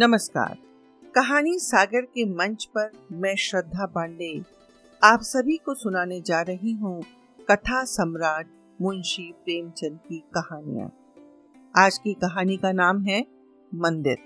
नमस्कार। 0.00 0.58
कहानी 1.14 1.58
सागर 1.58 2.00
के 2.00 2.24
मंच 2.24 2.64
पर 2.64 2.90
मैं 3.12 3.36
श्रद्धा 3.36 3.86
पांडे 3.86 4.42
आप 5.02 5.20
सभी 5.22 5.56
को 5.56 5.74
सुनाने 5.74 6.20
जा 6.20 6.40
रही 6.42 6.72
हूँ 6.72 7.02
कथा 7.50 7.84
सम्राट 7.84 8.48
मुंशी 8.82 9.32
प्रेमचंद 9.32 9.98
की 10.08 10.18
कहानियाँ। 10.18 10.92
आज 11.76 11.98
की 11.98 12.14
कहानी 12.14 12.56
का 12.56 12.72
नाम 12.72 13.02
है 13.02 13.26
मंदिर। 13.74 14.16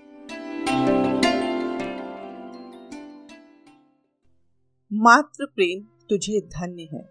मात्र 4.93 5.45
प्रेम 5.45 5.83
तुझे 6.09 6.39
धन्य 6.41 6.89
है। 6.93 7.09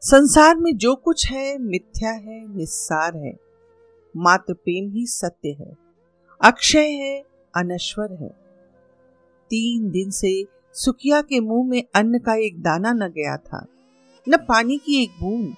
संसार 0.00 0.56
में 0.56 0.76
जो 0.76 0.94
कुछ 0.94 1.30
है, 1.30 1.58
मिथ्या 1.58 2.10
है, 2.10 2.56
निस्सार 2.56 3.16
है। 3.16 3.36
मात्र 4.16 4.54
प्रेम 4.54 4.92
ही 4.92 5.06
सत्य 5.06 5.48
है। 5.48 5.76
अक्षय 6.44 6.88
है 6.88 7.35
अनश्वर 7.56 8.12
है। 8.12 8.28
तीन 9.50 9.90
दिन 9.90 10.10
से 10.10 10.30
सुखिया 10.74 11.20
के 11.20 11.40
मुँह 11.40 11.68
में 11.68 11.82
अन्न 11.94 12.18
का 12.18 12.34
एक 12.36 12.60
दाना 12.62 12.92
न 12.92 13.08
गया 13.08 13.36
था, 13.36 13.64
न 14.26 14.36
पानी 14.38 14.76
की 14.78 15.02
एक 15.02 15.10
बूंद। 15.20 15.54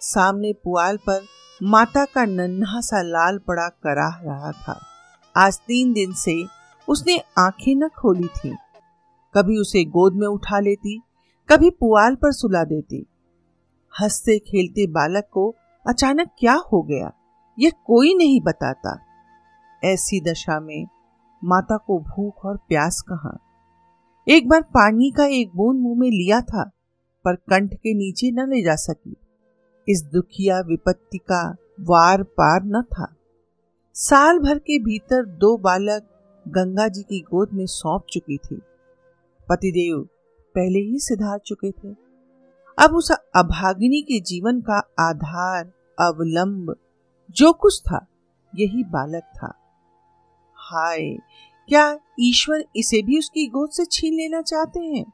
सामने 0.00 0.52
पुआल 0.64 0.96
पर 0.96 1.22
माता 1.60 2.04
का 2.04 2.24
नन्हा 2.24 2.80
सा 2.80 3.02
लाल 3.02 3.38
पड़ा 3.38 3.68
कराह 3.68 4.20
रहा 4.22 4.52
था। 4.52 4.78
आज 5.36 5.58
तीन 5.58 5.92
दिन 5.92 6.12
से 6.14 6.44
उसने 6.88 7.16
आँखें 7.38 7.74
न 7.74 7.88
खोली 7.88 8.28
थी। 8.28 8.56
कभी 9.34 9.58
उसे 9.58 9.84
गोद 9.84 10.14
में 10.14 10.26
उठा 10.26 10.58
लेती, 10.60 11.00
कभी 11.48 11.70
पुआल 11.70 12.14
पर 12.14 12.32
सुला 12.32 12.64
देती। 12.64 13.04
हँसते 13.92 14.38
खेलते 14.38 14.86
बालक 14.86 15.28
को 15.32 15.54
अचानक 15.84 16.30
क्या 16.38 16.54
हो 16.72 16.82
गया, 16.82 17.10
यह 17.58 17.72
कोई 17.86 18.14
नहीं 18.14 18.40
बताता। 18.40 18.98
ऐसी 19.82 20.20
दशा 20.20 20.58
में 20.60 20.86
माता 21.44 21.76
को 21.76 21.98
भूख 21.98 22.44
और 22.44 22.56
प्यास 22.56 23.00
कहा। 23.00 23.38
एक 24.28 24.48
बार 24.48 24.62
पानी 24.62 25.10
का 25.10 25.24
एक 25.24 25.50
बूंद 25.56 25.80
मुँह 25.80 25.98
में 25.98 26.10
लिया 26.10 26.40
था, 26.40 26.70
पर 27.24 27.34
कंठ 27.34 27.74
के 27.74 27.94
नीचे 27.94 28.30
न 28.30 28.50
ले 28.50 28.62
जा 28.62 28.74
सकी। 28.74 29.16
इस 29.88 30.02
दुखिया 30.02 30.60
विपत्ति 30.60 31.18
का 31.18 31.56
वार 31.80 32.22
पार 32.22 32.62
न 32.64 32.82
था। 32.82 33.14
साल 33.94 34.38
भर 34.38 34.58
के 34.58 34.78
भीतर 34.78 35.26
दो 35.26 35.56
बालक 35.56 36.08
गंगा 36.48 36.88
जी 36.88 37.02
की 37.02 37.20
गोद 37.20 37.48
में 37.52 37.66
सौंप 37.66 38.02
चुकी 38.10 38.36
थी। 38.36 38.62
पतिदेव 39.48 40.08
पहले 40.54 40.78
ही 40.78 40.98
सिधार 40.98 41.38
चुके 41.38 41.70
थे। 41.70 41.96
अब 42.78 42.90
उस 42.90 43.10
अभागिनी 43.10 44.02
के 44.02 44.20
जीवन 44.20 44.60
का 44.60 44.78
आधार, 45.00 45.72
अवलंब, 45.98 46.76
जो 47.30 47.52
कुछ 47.52 47.82
था, 47.82 48.06
यही 48.54 48.84
बालक 48.84 49.22
था। 49.22 49.54
हाय, 50.72 51.08
क्या 51.68 51.98
ईश्वर 52.20 52.64
इसे 52.76 53.02
भी 53.02 53.18
उसकी 53.18 53.46
गोद 53.46 53.70
से 53.70 53.84
छीन 53.84 54.14
लेना 54.14 54.40
चाहते 54.42 54.80
हैं? 54.80 55.04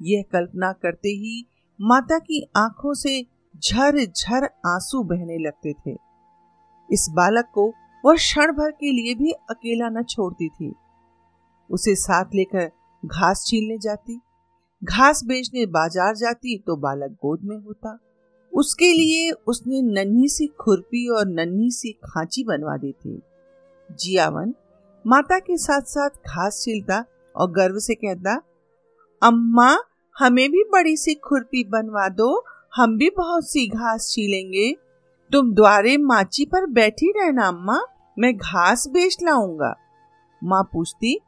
यह 0.00 0.24
कल्पना 0.32 0.72
करते 0.72 1.08
ही 1.08 1.44
माता 1.80 2.18
की 2.18 2.42
आँखों 2.56 2.94
से 2.94 3.20
झर 3.54 3.98
झर 3.98 4.44
आँसू 4.66 5.02
बहने 5.04 5.38
लगते 5.38 5.72
थे। 5.72 5.96
इस 6.88 7.06
बालक 7.10 7.50
को 7.54 7.66
वह 8.04 8.14
क्षण 8.14 8.52
भर 8.52 8.70
के 8.70 8.92
लिए 8.92 9.14
भी 9.14 9.30
अकेला 9.50 9.88
न 9.90 10.02
छोड़ती 10.02 10.48
थी। 10.48 10.72
उसे 11.70 11.94
साथ 11.94 12.34
लेकर 12.34 12.70
घास 13.02 13.44
छीलने 13.46 13.78
जाती, 13.78 14.20
घास 14.82 15.22
बेचने 15.24 15.66
बाज़ार 15.68 16.14
जाती 16.16 16.58
तो 16.58 16.76
बालक 16.76 17.16
गोद 17.22 17.40
में 17.44 17.56
होता। 17.56 17.98
उसके 18.52 18.92
लिए 18.92 19.30
उसने 19.46 19.80
नन्ही 19.84 20.28
सी 20.28 20.46
खुरपी 20.60 21.08
और 21.08 21.26
नन्ही 21.26 21.70
सी 21.70 21.92
खांची 22.04 22.44
बनवा 22.44 22.76
दी 22.76 22.92
थी। 22.94 23.20
जियावन 23.88 24.54
माता 25.06 25.38
के 25.38 25.56
साथ 25.56 25.80
साथ 25.80 26.10
घास 26.10 26.62
छीलता 26.64 27.04
और 27.36 27.50
गर्व 27.50 27.78
से 27.78 27.94
कहता, 27.94 28.42
अम्मा, 29.22 29.78
हमें 30.18 30.50
भी 30.50 30.64
बड़ी 30.72 30.96
सी 30.96 31.14
खुरपी 31.14 31.64
बनवा 31.64 32.08
दो, 32.08 32.44
हम 32.76 32.98
भी 32.98 33.10
बहुत 33.10 33.50
सी 33.50 33.68
घास 33.68 34.10
छीलेंगे। 34.10 34.76
तुम 35.32 35.54
द्वारे 35.54 35.96
माची 35.96 36.44
पर 36.44 36.66
बैठी 36.66 37.12
रहना, 37.16 37.48
अम्मा, 37.48 37.82
मैं 38.18 38.36
घास 38.36 38.88
बेच 38.88 39.16
लाऊँगा। 39.22 39.76
माँ 40.44 40.62
पूछती, 40.72 41.20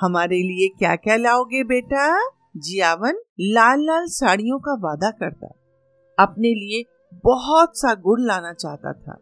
हमारे 0.00 0.36
लिए 0.36 0.68
क्या 0.68 0.96
क्या 0.96 1.16
लाओगे 1.16 1.64
बेटा? 1.64 2.30
जियावन 2.56 3.18
लाल 3.40 3.80
लाल 3.80 4.06
साड़ियों 4.06 4.58
का 4.58 4.74
वादा 4.74 5.10
करता। 5.10 5.46
अपने 6.18 6.48
लिए 6.48 6.84
बहुत 7.24 7.78
सा 7.78 7.94
गुड़ 7.94 8.20
लाना 8.20 8.52
चाहता 8.52 8.92
था। 8.92 9.18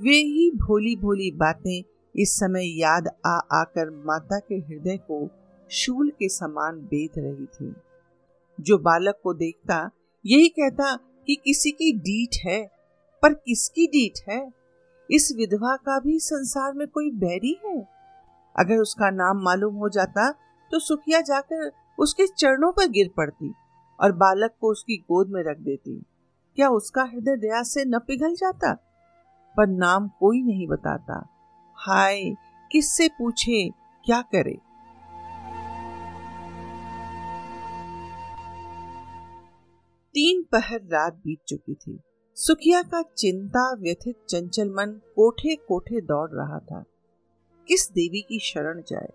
वे 0.00 0.14
ही 0.14 0.50
भोली 0.50 0.96
भोली 0.96 1.30
बातें 1.30 1.82
इस 2.16 2.34
समय 2.36 2.80
याद 2.80 3.08
आ 3.26 3.38
आकर 3.52 3.90
माता 3.90 4.38
के 4.38 4.54
हृदय 4.54 4.96
को 4.96 5.28
शूल 5.70 6.10
के 6.10 6.28
समान 6.28 6.76
बेत 6.76 7.12
रही 7.18 7.46
थी। 7.46 7.74
जो 8.60 8.78
बालक 8.78 9.20
को 9.22 9.34
देखता, 9.34 9.90
यही 10.26 10.48
कहता 10.48 10.94
कि 11.26 11.34
किसी 11.34 11.70
की 11.70 11.92
डीठ 11.92 12.36
है, 12.46 12.70
पर 13.22 13.34
किसकी 13.34 13.86
डीठ 13.86 14.28
है? 14.28 14.52
इस 15.10 15.32
विधवा 15.36 15.76
का 15.76 16.00
भी 16.00 16.18
संसार 16.18 16.72
में 16.72 16.88
कोई 16.88 17.10
बैरी 17.10 17.60
है? 17.64 17.88
अगर 18.58 18.76
उसका 18.76 19.10
नाम 19.10 19.42
मालूम 19.42 19.74
हो 19.74 19.88
जाता 19.88 20.30
तो 20.70 20.78
सुखिया 20.78 21.20
जाकर 21.20 21.70
उसके 21.98 22.26
चरणों 22.26 22.72
पर 22.72 22.88
गिर 22.88 23.10
पड़ती 23.16 23.54
और 24.00 24.12
बालक 24.12 24.50
को 24.60 24.70
उसकी 24.70 24.96
गोद 24.96 25.28
में 25.28 25.42
रख 25.42 25.58
देती। 25.58 26.02
क्या 26.56 26.68
उसका 26.68 27.02
हृदय 27.02 27.36
दया 27.36 27.62
से 27.62 27.84
न 27.84 27.98
पिघल 27.98 28.34
जाता? 28.34 28.72
पर 29.56 29.66
नाम 29.66 30.08
कोई 30.08 30.42
नहीं 30.42 30.66
बताता। 30.66 31.26
हाय, 31.80 32.30
किससे 32.72 33.08
पूछे, 33.08 33.70
क्या 34.04 34.22
करे? 34.22 34.54
तीन 40.14 40.42
पहर 40.42 40.80
रात 40.80 41.14
बीत 41.14 41.38
चुकी 41.48 41.74
थी। 41.74 42.00
सुखिया 42.34 42.82
का 42.82 43.02
चिंता, 43.02 43.74
व्यथित, 43.74 44.16
चंचल 44.28 44.68
मन 44.68 45.00
कोठे 45.16 45.56
कोठे 45.56 46.00
दौड़ 46.00 46.30
रहा 46.30 46.58
था। 46.58 46.84
किस 47.68 47.90
देवी 47.90 48.20
की 48.20 48.38
शरण 48.38 48.82
जाए? 48.88 49.08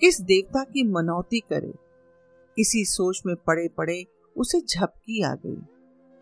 किस 0.00 0.20
देवता 0.20 0.64
की 0.64 0.88
मनौती 0.88 1.40
करे? 1.40 1.72
इसी 2.58 2.84
सोच 2.84 3.22
में 3.26 3.36
पड़े 3.36 3.68
पड़े 3.68 4.06
उसे 4.36 4.60
झपकी 4.60 5.22
आ 5.22 5.34
गई। 5.34 5.62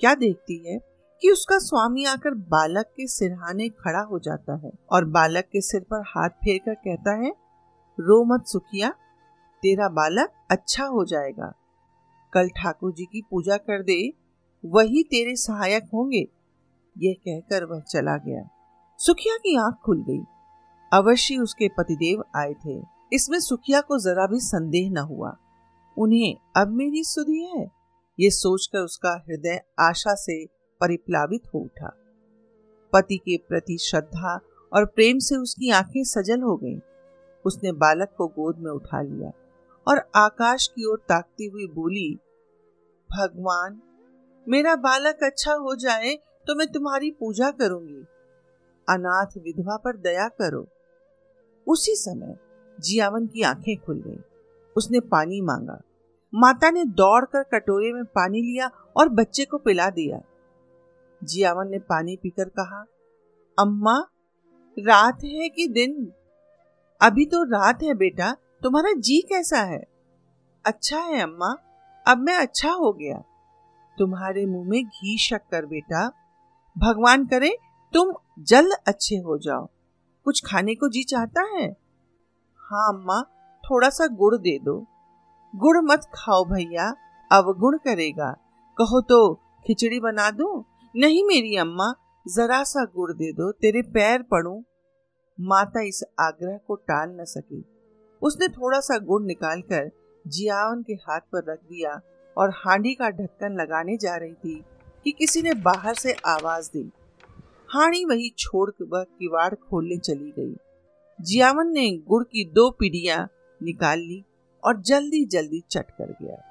क्या 0.00 0.14
देखती 0.14 0.72
है? 0.72 0.89
कि 1.20 1.30
उसका 1.30 1.58
स्वामी 1.58 2.04
आकर 2.04 2.34
बालक 2.34 2.86
के 2.86 3.06
सिरहाने 3.06 3.68
खड़ा 3.68 4.00
हो 4.00 4.18
जाता 4.18 4.56
है 4.56 4.70
और 4.90 5.04
बालक 5.04 5.44
के 5.44 5.60
सिर 5.60 5.80
पर 5.80 6.00
हाथ 6.00 6.28
फेर 6.28 6.58
कर 6.58 6.74
कहता 6.74 7.14
है, 7.14 7.30
रो 8.00 8.24
मत 8.24 8.46
सुखिया, 8.46 8.90
तेरा 9.62 9.88
बालक 9.88 10.32
अच्छा 10.50 10.84
हो 10.84 11.04
जाएगा। 11.04 11.52
कल 12.32 12.48
ठाकुर 12.48 12.92
जी 12.92 13.04
की 13.04 13.22
पूजा 13.30 13.56
कर 13.56 13.82
दे, 13.82 14.12
वही 14.64 15.02
तेरे 15.02 15.36
सहायक 15.36 15.84
होंगे। 15.94 16.28
यह 16.98 17.12
कहकर 17.12 17.64
वह 17.64 17.80
चला 17.80 18.16
गया। 18.16 18.48
सुखिया 18.98 19.36
की 19.36 19.56
आँख 19.56 19.74
खुल 19.84 20.04
गई। 20.08 20.24
अवश्य 20.92 21.36
उसके 21.36 21.68
पतिदेव 21.68 22.24
आए 22.36 22.54
थे। 22.54 22.82
इसमें 23.12 23.40
सुखिया 23.40 23.80
को 23.80 23.98
जरा 23.98 24.26
भी 24.26 24.40
संदेह 24.40 24.90
न 24.90 24.96
हुआ। 24.96 25.36
उन्हें 25.98 26.36
अब 26.56 26.68
मेरी 26.68 27.04
सुधी 27.04 27.44
है? 27.44 27.70
ये 28.20 28.30
सोचकर 28.30 28.78
उसका 28.78 29.24
हृदय 29.28 29.60
आशा 29.80 30.14
से 30.14 30.59
परिप्लावित 30.80 31.42
हो 31.54 31.58
उठा। 31.58 31.96
पति 32.92 33.16
के 33.16 33.36
प्रति 33.48 33.78
श्रद्धा 33.78 34.40
और 34.72 34.84
प्रेम 34.84 35.18
से 35.18 35.36
उसकी 35.36 35.70
आँखें 35.70 36.04
सजल 36.04 36.40
हो 36.40 36.56
गईं। 36.56 36.80
उसने 37.44 37.72
बालक 37.72 38.08
को 38.18 38.26
गोद 38.26 38.58
में 38.58 38.70
उठा 38.70 39.00
लिया 39.02 39.30
और 39.86 40.10
आकाश 40.14 40.66
की 40.66 40.84
ओर 40.84 40.98
ताकती 41.08 41.46
हुई 41.46 41.66
बोली, 41.66 42.14
भगवान, 43.10 43.80
मेरा 44.48 44.74
बालक 44.76 45.18
अच्छा 45.22 45.52
हो 45.52 45.74
जाए 45.76 46.14
तो 46.46 46.54
मैं 46.54 46.66
तुम्हारी 46.66 47.10
पूजा 47.10 47.50
करूँगी। 47.50 48.04
अनाथ 48.88 49.26
विधवा 49.38 49.76
पर 49.76 49.96
दया 49.96 50.28
करो। 50.28 50.66
उसी 51.66 51.94
समय 51.94 52.36
जियावन 52.80 53.26
की 53.26 53.42
आँखें 53.42 53.76
खुल 53.76 54.02
गईं। 54.06 54.22
उसने 54.76 55.00
पानी 55.00 55.40
मांगा। 55.40 55.80
माता 56.34 56.70
ने 56.70 56.84
दौड़कर 56.84 57.42
कटोरे 57.42 57.92
में 57.92 58.04
पानी 58.04 58.40
लिया 58.42 58.70
और 58.96 59.08
बच्चे 59.08 59.44
को 59.44 59.58
पिला 59.58 59.90
दिया। 59.90 60.20
जियावन 61.24 61.68
ने 61.68 61.78
पानी 61.78 62.16
पीकर 62.16 62.44
कहा, 62.44 62.84
अम्मा, 63.58 64.06
रात 64.78 65.24
है 65.24 65.48
कि 65.48 65.68
दिन? 65.68 66.12
अभी 67.02 67.26
तो 67.26 67.42
रात 67.42 67.82
है 67.82 67.94
बेटा, 67.94 68.36
तुम्हारा 68.62 68.92
जी 68.92 69.20
कैसा 69.20 69.58
है? 69.58 69.84
अच्छा 70.66 70.98
है, 70.98 71.20
अम्मा, 71.20 71.56
अब 72.08 72.18
मैं 72.18 72.36
अच्छा 72.36 72.70
हो 72.70 72.92
गया। 72.92 73.24
तुम्हारे 73.98 74.46
मुँह 74.46 74.68
में 74.68 74.84
घी 74.84 75.18
शक्कर 75.18 75.66
बेटा। 75.66 76.12
भगवान 76.78 77.26
करे, 77.26 77.56
तुम 77.94 78.14
जल्द 78.38 78.72
अच्छे 78.88 79.16
हो 79.16 79.38
जाओ। 79.38 79.68
कुछ 80.24 80.42
खाने 80.46 80.74
को 80.74 80.88
जी 80.88 81.04
चाहता 81.04 81.42
है? 81.42 81.76
हाँ 82.56 82.94
अम्मा 82.94 83.22
थोड़ा 83.64 83.90
सा 83.90 84.06
गुड़ 84.06 84.36
दे 84.36 84.58
दो। 84.58 84.86
गुड़ 85.56 85.78
मत 85.78 86.00
खाओ 86.14 86.44
भैया, 86.44 86.94
अवगुण 87.32 87.78
करेगा। 87.78 88.32
कहो 88.78 89.00
तो 89.00 89.34
खिचड़ी 89.34 90.00
बना 90.00 90.30
दो? 90.30 90.66
नहीं 90.96 91.24
मेरी 91.24 91.56
अम्मा, 91.56 91.94
जरा 92.28 92.62
सा 92.62 92.84
गुड़ 92.84 93.12
दे 93.12 93.32
दो, 93.32 93.52
तेरे 93.52 93.82
पैर 93.82 94.22
पड़ू। 94.22 94.64
माता 95.40 95.82
इस 95.82 96.04
आग्रह 96.20 96.60
को 96.68 96.74
टाल 96.74 97.20
न 97.20 97.24
सकी। 97.24 97.64
उसने 98.22 98.48
थोड़ा 98.48 98.80
सा 98.80 98.98
गुड़ 98.98 99.22
निकालकर 99.22 99.90
जियावन 100.26 100.82
के 100.82 100.92
हाथ 100.92 101.20
पर 101.20 101.52
रख 101.52 101.58
दिया 101.60 102.00
और 102.36 102.50
हांडी 102.50 102.94
का 102.94 103.10
ढक्कन 103.10 103.52
लगाने 103.60 103.96
जा 103.96 104.16
रही 104.16 104.32
थी 104.32 104.64
कि 105.04 105.12
किसी 105.12 105.42
ने 105.42 105.54
बाहर 105.54 105.94
से 105.94 106.12
आवाज़ 106.12 106.68
दी। 106.68 106.90
हाड़ी 107.68 108.04
वही 108.04 108.34
छोड़ 108.38 108.70
वह 108.82 109.02
किवाड़ 109.02 109.54
खोलने 109.54 109.96
चली 109.96 110.30
गई। 110.30 110.56
जियावन 111.20 111.66
ने 111.66 111.98
गुड़ 111.98 112.24
की 112.24 112.44
दो 112.44 112.70
पीढ़ियाँ 112.70 113.30
निकाल 113.62 113.98
ली 113.98 114.24
और 114.64 114.80
जल्दी 114.80 115.24
जल्दी 115.24 115.60
चट 115.70 115.90
कर 115.90 116.16
गया। 116.22 116.49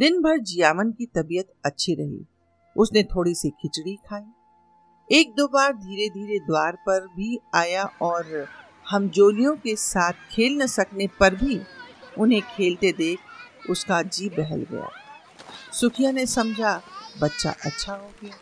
दिन 0.00 0.20
भर 0.22 0.38
जियावन 0.38 0.90
की 0.92 1.06
तबीयत 1.06 1.52
अच्छी 1.64 1.94
रही। 1.94 2.26
उसने 2.76 3.02
थोड़ी 3.02 3.34
सी 3.34 3.50
खिचड़ी 3.50 3.96
खाई। 3.96 5.18
एक 5.18 5.34
दो 5.34 5.46
बार 5.48 5.72
धीरे 5.72 6.08
धीरे 6.08 6.38
द्वार 6.38 6.76
पर 6.76 7.06
भी 7.06 7.38
आया 7.54 7.84
और 8.02 8.46
हम 8.90 9.08
जोलियों 9.08 9.56
के 9.56 9.74
साथ 9.76 10.12
खेल 10.12 10.56
न 10.62 10.66
सकने 10.66 11.06
पर 11.06 11.34
भी 11.34 11.60
उन्हें 12.18 12.42
खेलते 12.42 12.92
देख 12.92 13.18
उसका 13.70 14.02
जी 14.02 14.28
बहल 14.28 14.66
गया। 14.70 14.88
सुखिया 15.72 16.10
ने 16.10 16.26
समझा, 16.26 16.82
बच्चा 17.20 17.54
अच्छा 17.66 17.94
हो 17.94 18.10
गया। 18.22 18.34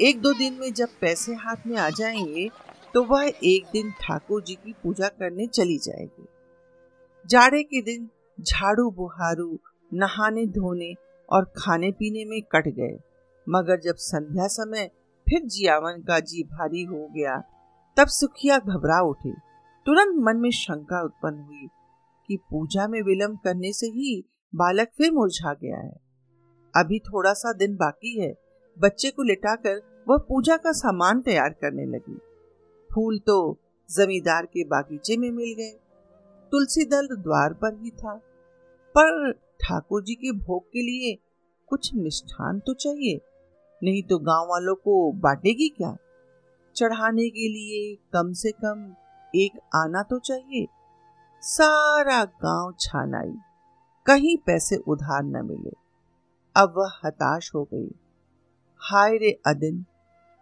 एक 0.00 0.20
दो 0.20 0.32
दिन 0.32 0.58
में 0.60 0.72
जब 0.72 0.88
पैसे 1.00 1.34
हाथ 1.34 1.66
में 1.66 1.76
आ 1.76 1.88
जाएँगे 1.90 2.50
तो 2.94 3.04
वह 3.04 3.32
एक 3.44 3.70
दिन 3.72 3.90
ठाकुर 3.90 4.42
जी 4.42 4.54
की 4.54 4.72
पूजा 4.72 5.08
करने 5.08 5.46
चली 5.46 5.78
जाएगी। 5.78 6.26
जाड़े 7.26 7.62
के 7.62 7.82
दिन 7.82 8.10
झाड़ू 8.40 8.90
बुहारू 8.90 9.58
नहाने, 9.94 10.46
धोने 10.46 10.94
और 11.30 11.44
खाने 11.44 11.90
पीने 11.90 12.24
में 12.24 12.42
कट 12.42 12.68
गए। 12.68 12.98
मगर 13.48 13.80
जब 13.80 13.94
संध्या 13.94 14.46
समय 14.46 14.90
फिर 15.28 15.44
जियावन 15.44 16.02
का 16.02 16.20
जी 16.20 16.42
भारी 16.42 16.84
हो 16.84 17.08
गया, 17.08 17.42
तब 17.96 18.06
सुखिया 18.06 18.58
घबरा 18.58 19.00
उठे। 19.00 19.32
तुरंत 19.86 20.16
मन 20.18 20.36
में 20.36 20.50
शंका 20.50 21.04
उत्पन्न 21.04 21.38
हुई 21.38 21.68
कि 22.26 22.36
पूजा 22.36 22.88
में 22.88 23.02
विलंब 23.02 23.38
करने 23.44 23.72
से 23.72 23.86
ही 23.86 24.24
बालक 24.54 24.88
फिर 24.98 25.12
मुरझा 25.12 25.52
गया 25.52 25.78
है। 25.78 26.00
अभी 26.76 26.98
थोड़ा 26.98 27.32
सा 27.32 27.52
दिन 27.52 27.76
बाकी 27.76 28.20
है। 28.20 28.34
बच्चे 28.78 29.10
को 29.10 29.22
लेटाकर 29.22 30.04
वह 30.08 30.18
पूजा 30.18 30.56
का 30.56 30.72
सामान 30.72 31.20
तैयार 31.20 31.50
करने 31.50 31.84
लगी। 31.84 32.18
फूल 32.94 33.18
तो 33.18 33.58
जमींदार 33.90 34.46
के 34.46 34.64
बागीचे 34.64 35.16
में 35.16 35.30
मिल 35.30 35.54
गए। 35.58 35.80
तुलसी 36.52 36.84
दल 36.84 37.08
द्वार 37.16 37.52
पर 37.54 37.78
ही 37.82 37.90
था। 37.90 38.14
पर 38.98 39.32
ठाकुर 39.60 40.02
जी 40.02 40.14
के 40.14 40.32
भोग 40.38 40.64
के 40.64 40.82
लिए 40.82 41.16
कुछ 41.68 41.94
मिष्ठान 41.94 42.58
तो 42.58 42.74
चाहिए, 42.74 43.20
नहीं 43.80 44.02
तो 44.02 44.18
गाँव 44.18 44.48
वालों 44.48 44.74
को 44.74 45.12
बांटेगी 45.12 45.68
क्या? 45.68 45.96
चढ़ाने 46.76 47.28
के 47.30 47.48
लिए 47.48 47.94
कम 48.12 48.32
से 48.32 48.50
कम 48.54 48.92
एक 49.34 49.58
आना 49.74 50.02
तो 50.02 50.18
चाहिए। 50.18 50.66
सारा 51.42 52.24
गाँव 52.24 52.74
छान 52.80 53.14
आई 53.14 53.34
कहीं 54.06 54.36
पैसे 54.36 54.76
उधार 54.88 55.22
न 55.22 55.44
मिले। 55.46 55.70
अब 56.56 56.74
वह 56.76 56.92
हताश 57.04 57.50
हो 57.54 57.62
गई। 57.64 57.88
हाय 58.80 59.16
रे 59.16 59.30
अदिन, 59.46 59.84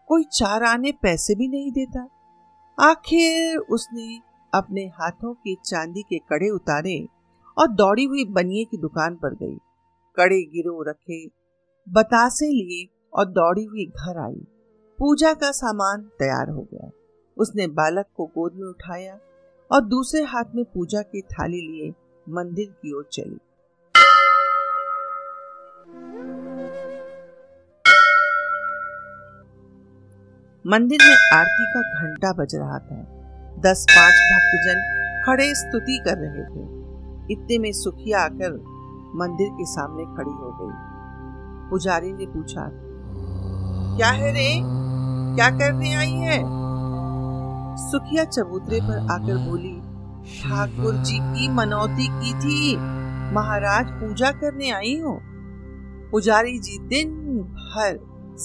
कोई 0.08 0.24
चार 0.32 0.64
आने 0.64 0.92
पैसे 0.92 1.34
भी 1.34 1.48
नहीं 1.48 1.70
देता। 1.72 2.08
आखिर 2.78 3.56
उसने 3.58 4.20
अपने 4.52 4.82
हाथों 4.94 5.32
के 5.34 5.54
चांदी 5.64 6.02
के 6.02 6.18
कड़े 6.28 6.50
उतारे 6.50 6.96
और 7.56 7.68
दौड़ी 7.68 8.04
हुई 8.04 8.24
बनिए 8.24 8.64
की 8.64 8.76
दुकान 8.76 9.14
पर 9.14 9.34
गई। 9.34 9.56
कड़े 10.16 10.42
गिरो 10.42 10.82
रखे, 10.82 11.26
बतासे 11.86 12.46
लिए 12.46 12.86
और 13.14 13.24
दौड़ी 13.24 13.64
हुई 13.64 13.86
घर 13.86 14.18
आई। 14.18 14.46
पूजा 14.98 15.32
का 15.34 15.50
सामान 15.50 16.02
तैयार 16.18 16.48
हो 16.48 16.66
गया। 16.72 16.90
उसने 17.36 17.66
बालक 17.66 18.06
को 18.16 18.26
गोद 18.26 18.52
में 18.54 18.68
उठाया 18.68 19.18
और 19.70 19.80
दूसरे 19.80 20.22
हाथ 20.22 20.54
में 20.54 20.64
पूजा 20.64 21.02
की 21.02 21.20
थाली 21.20 21.60
लिए 21.60 21.92
मंदिर 22.28 22.66
की 22.82 22.92
ओर 22.92 23.08
चली। 23.12 23.38
मंदिर 30.66 30.98
में 31.02 31.16
आरती 31.32 31.64
का 31.74 31.80
घंटा 32.02 32.32
बज 32.32 32.54
रहा 32.54 32.78
था। 32.78 33.02
दस 33.60 33.86
पाँच 33.90 34.14
भक्तजन 34.32 34.80
खड़े 35.26 35.54
स्तुति 35.54 35.98
कर 35.98 36.18
रहे 36.18 36.44
थे। 36.44 36.73
इतने 37.30 37.58
में 37.58 37.72
सुखिया 37.72 38.20
आकर 38.20 38.52
मंदिर 39.16 39.48
के 39.48 39.64
सामने 39.64 40.04
खड़ी 40.04 40.30
हो 40.30 40.50
गई। 40.60 40.72
पुजारी 41.70 42.12
ने 42.12 42.26
पूछा, 42.26 42.70
क्या 43.96 44.08
है 44.08 44.32
रे? 44.32 44.60
क्या 45.34 45.50
करने 45.50 45.94
आई 45.94 46.12
है? 46.12 46.38
सुखिया 47.78 48.24
चबूतरे 48.24 48.80
पर 48.80 48.98
आकर 48.98 49.36
बोली 49.48 49.80
ठाकुर 50.42 50.94
जी 50.94 51.18
की 51.18 51.48
मनौती 51.48 52.08
की 52.08 52.34
थी। 52.34 52.76
महाराज 53.34 53.86
पूजा 53.90 54.30
करने 54.30 54.70
आई 54.70 55.00
हो। 55.00 55.18
पुजारी 56.10 56.58
जी 56.58 56.78
दिन 56.78 57.10
भर 57.40 57.98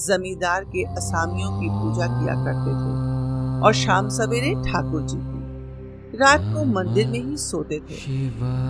जमींदार 0.06 0.64
के 0.64 0.82
असामियों 0.84 1.60
की 1.60 1.68
पूजा 1.68 2.06
किया 2.06 2.34
करते 2.34 2.70
थे 2.70 2.92
और 3.66 3.72
शाम 3.74 4.08
सवेरे 4.08 4.54
ठाकुर 4.54 5.02
जी 5.02 5.16
रात 6.20 6.40
को 6.54 6.64
मंदिर 6.64 7.06
में 7.08 7.22
ही 7.24 7.36
सोते 7.36 7.78
थे। 7.80 8.28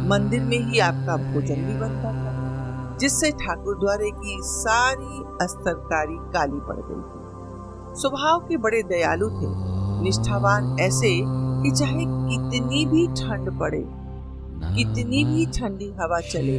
मंदिर 0.08 0.40
में 0.40 0.58
ही 0.58 0.78
आपका 0.78 1.16
भोजन 1.16 1.54
भी 1.54 1.78
बनता 1.78 2.12
था 2.12 2.96
जिससे 3.00 3.30
ठाकुर 3.30 3.78
द्वारे 3.78 4.10
की 4.10 4.36
सारी 4.42 5.22
अस्तरकारी 5.44 6.16
काली 6.32 6.60
पड़ 6.60 6.76
गई 6.76 7.00
थी। 7.02 8.00
स्वभाव 8.00 8.40
के 8.40 8.56
बड़े 8.56 8.82
दयालु 8.82 9.28
थे। 9.30 9.46
निष्ठावान 10.02 10.76
ऐसे 10.80 11.10
कि 11.62 11.70
चाहे 11.70 12.04
कितनी 12.04 12.84
भी 12.86 13.06
ठंड 13.06 13.58
पड़े 13.58 13.84
कितनी 14.76 15.24
भी 15.24 15.46
ठंडी 15.46 15.92
हवा 16.00 16.20
चले 16.20 16.58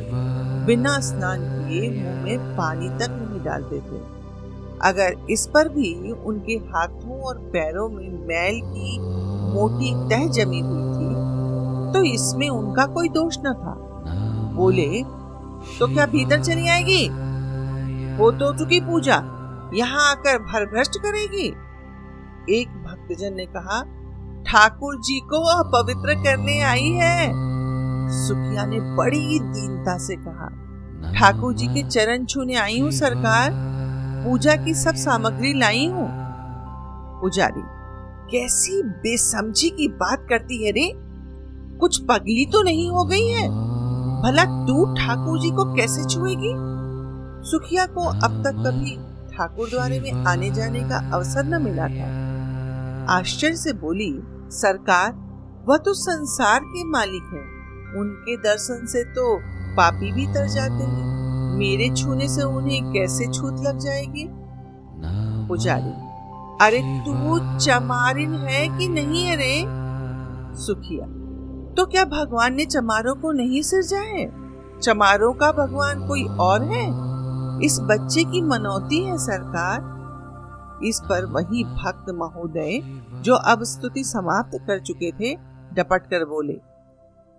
बिना 0.66 1.00
स्नान 1.00 1.40
किए 1.42 1.90
मुँह 2.02 2.24
में 2.24 2.58
पानी 2.58 2.90
तक 2.90 3.10
नहीं 3.12 3.44
डालते 3.44 3.80
थे। 3.80 4.00
अगर 4.82 5.16
इस 5.30 5.48
पर 5.48 5.70
भी 5.70 6.12
उनके 6.12 6.54
हाथों 6.54 7.20
और 7.22 7.38
पैरों 7.54 7.90
में 7.90 8.28
मैल 8.28 8.60
की 8.66 8.98
मोटी 9.52 9.94
तह 10.10 10.28
जमी 10.34 10.60
हुई 10.62 10.84
थी 10.90 11.94
तो 11.94 12.04
इसमें 12.06 12.48
उनका 12.50 12.86
कोई 12.88 13.10
दोष 13.12 13.38
न 13.40 13.54
था। 13.56 13.76
बोले 14.56 14.88
तो 15.80 15.88
क्या 15.88 16.06
भीतर 16.08 16.42
चली 16.42 16.68
आएगी? 16.70 17.06
हो 18.18 18.32
तो 18.34 18.52
चुकी 18.60 18.80
पूजा, 18.82 19.16
यहाँ 19.74 20.10
आकर 20.12 20.38
भर 20.44 20.66
भ्रष्ट 20.68 20.98
करेगी। 21.00 21.48
एक 22.52 22.70
भक्तजन 22.86 23.34
ने 23.34 23.46
कहा, 23.48 23.82
ठाकुर 24.46 24.96
जी 25.00 25.20
को 25.26 25.44
अपवित्र 25.50 26.16
करने 26.24 26.60
आई 26.64 26.90
है। 26.94 27.28
सुखिया 28.18 28.66
ने 28.66 28.80
बड़ी 28.96 29.40
दीनता 29.42 29.98
से 29.98 30.16
कहा, 30.18 30.48
ठाकुर 31.14 31.54
जी 31.54 31.68
के 31.68 31.84
चरण 31.84 32.26
छूने 32.26 32.56
आई 32.58 32.80
हूँ 32.80 32.92
सरकार, 32.94 33.52
पूजा 34.24 34.56
की 34.56 34.74
सब 34.76 34.96
सामग्री 34.98 35.54
लाई 35.60 35.86
हूँ। 35.88 36.08
पुजारी 37.22 37.62
कैसी 38.32 38.84
बेसमझी 38.84 39.70
की 39.70 39.88
बात 39.88 40.26
करती 40.30 40.66
है 40.66 40.72
रे। 40.72 40.92
कुछ 41.78 41.98
पगली 41.98 42.46
तो 42.46 42.64
नहीं 42.64 42.90
हो 42.90 43.04
गई 43.04 43.28
है। 43.28 43.48
भला 44.22 44.66
तू 44.68 44.86
ठाकुर 44.94 45.40
जी 45.40 45.50
को 45.50 45.76
कैसे 45.76 46.04
छुएगी? 46.04 46.54
सुखिया 47.50 47.86
को 47.86 48.02
अब 48.02 48.44
तक 48.44 48.52
कभी 48.52 48.96
ठाकुर 49.38 49.70
द्वारे 49.70 50.00
में 50.00 50.12
आने 50.12 50.52
जाने 50.52 50.80
का 50.80 51.12
अवसर 51.14 51.44
न 51.44 51.62
मिला 51.62 51.88
था। 51.88 53.16
आश्चर्य 53.18 53.56
से 53.56 53.74
बोली 53.74 54.24
सरकार 54.50 55.14
वह 55.68 55.78
तो 55.78 55.94
संसार 55.94 56.60
के 56.60 56.84
मालिक 56.84 57.24
हैं। 57.24 57.62
उनके 58.00 58.38
दर्शन 58.38 58.86
से 58.86 59.04
तो 59.04 59.40
पापी 59.78 60.12
भी 60.12 60.28
तर 60.28 60.48
जाते 60.48 60.84
हैं। 60.84 61.12
मेरे 61.58 61.90
छूने 61.96 62.28
से 62.30 62.42
उन्हें 62.42 62.94
कैसे 62.94 63.26
छूत 63.26 63.62
लग 63.62 63.80
जाएगी? 63.80 64.28
पुजारी 65.48 66.11
अरे 66.62 66.80
तू 67.06 67.58
चमारिन 67.60 68.34
है 68.36 68.68
कि 68.78 68.88
नहीं 68.88 69.32
अरे? 69.32 69.64
सुखिया 70.58 71.06
तो 71.74 71.86
क्या 71.86 72.04
भगवान 72.06 72.56
ने 72.56 72.66
चमारों 72.66 73.16
को 73.16 73.32
नहीं 73.32 73.62
सिरजा 73.62 74.00
है 74.00 74.26
चमारों 74.80 75.34
का 75.34 75.52
भगवान 75.52 76.08
कोई 76.08 76.24
और 76.40 76.64
है? 76.64 76.86
इस 77.66 77.78
बच्चे 77.82 78.24
की 78.24 78.42
मनौती 78.42 79.04
है 79.04 79.18
सरकार। 79.18 79.90
इस 80.86 81.00
पर 81.00 81.26
वही 81.26 81.64
भक्त 81.64 82.06
महोदय 82.10 82.80
जो 83.22 83.36
अब 83.36 83.64
स्तुति 83.64 84.04
समाप्त 84.04 84.58
कर 84.68 84.80
चुके 84.80 85.12
थे 85.12 85.36
डपट 85.74 86.06
कर 86.06 86.26
बोले 86.26 86.54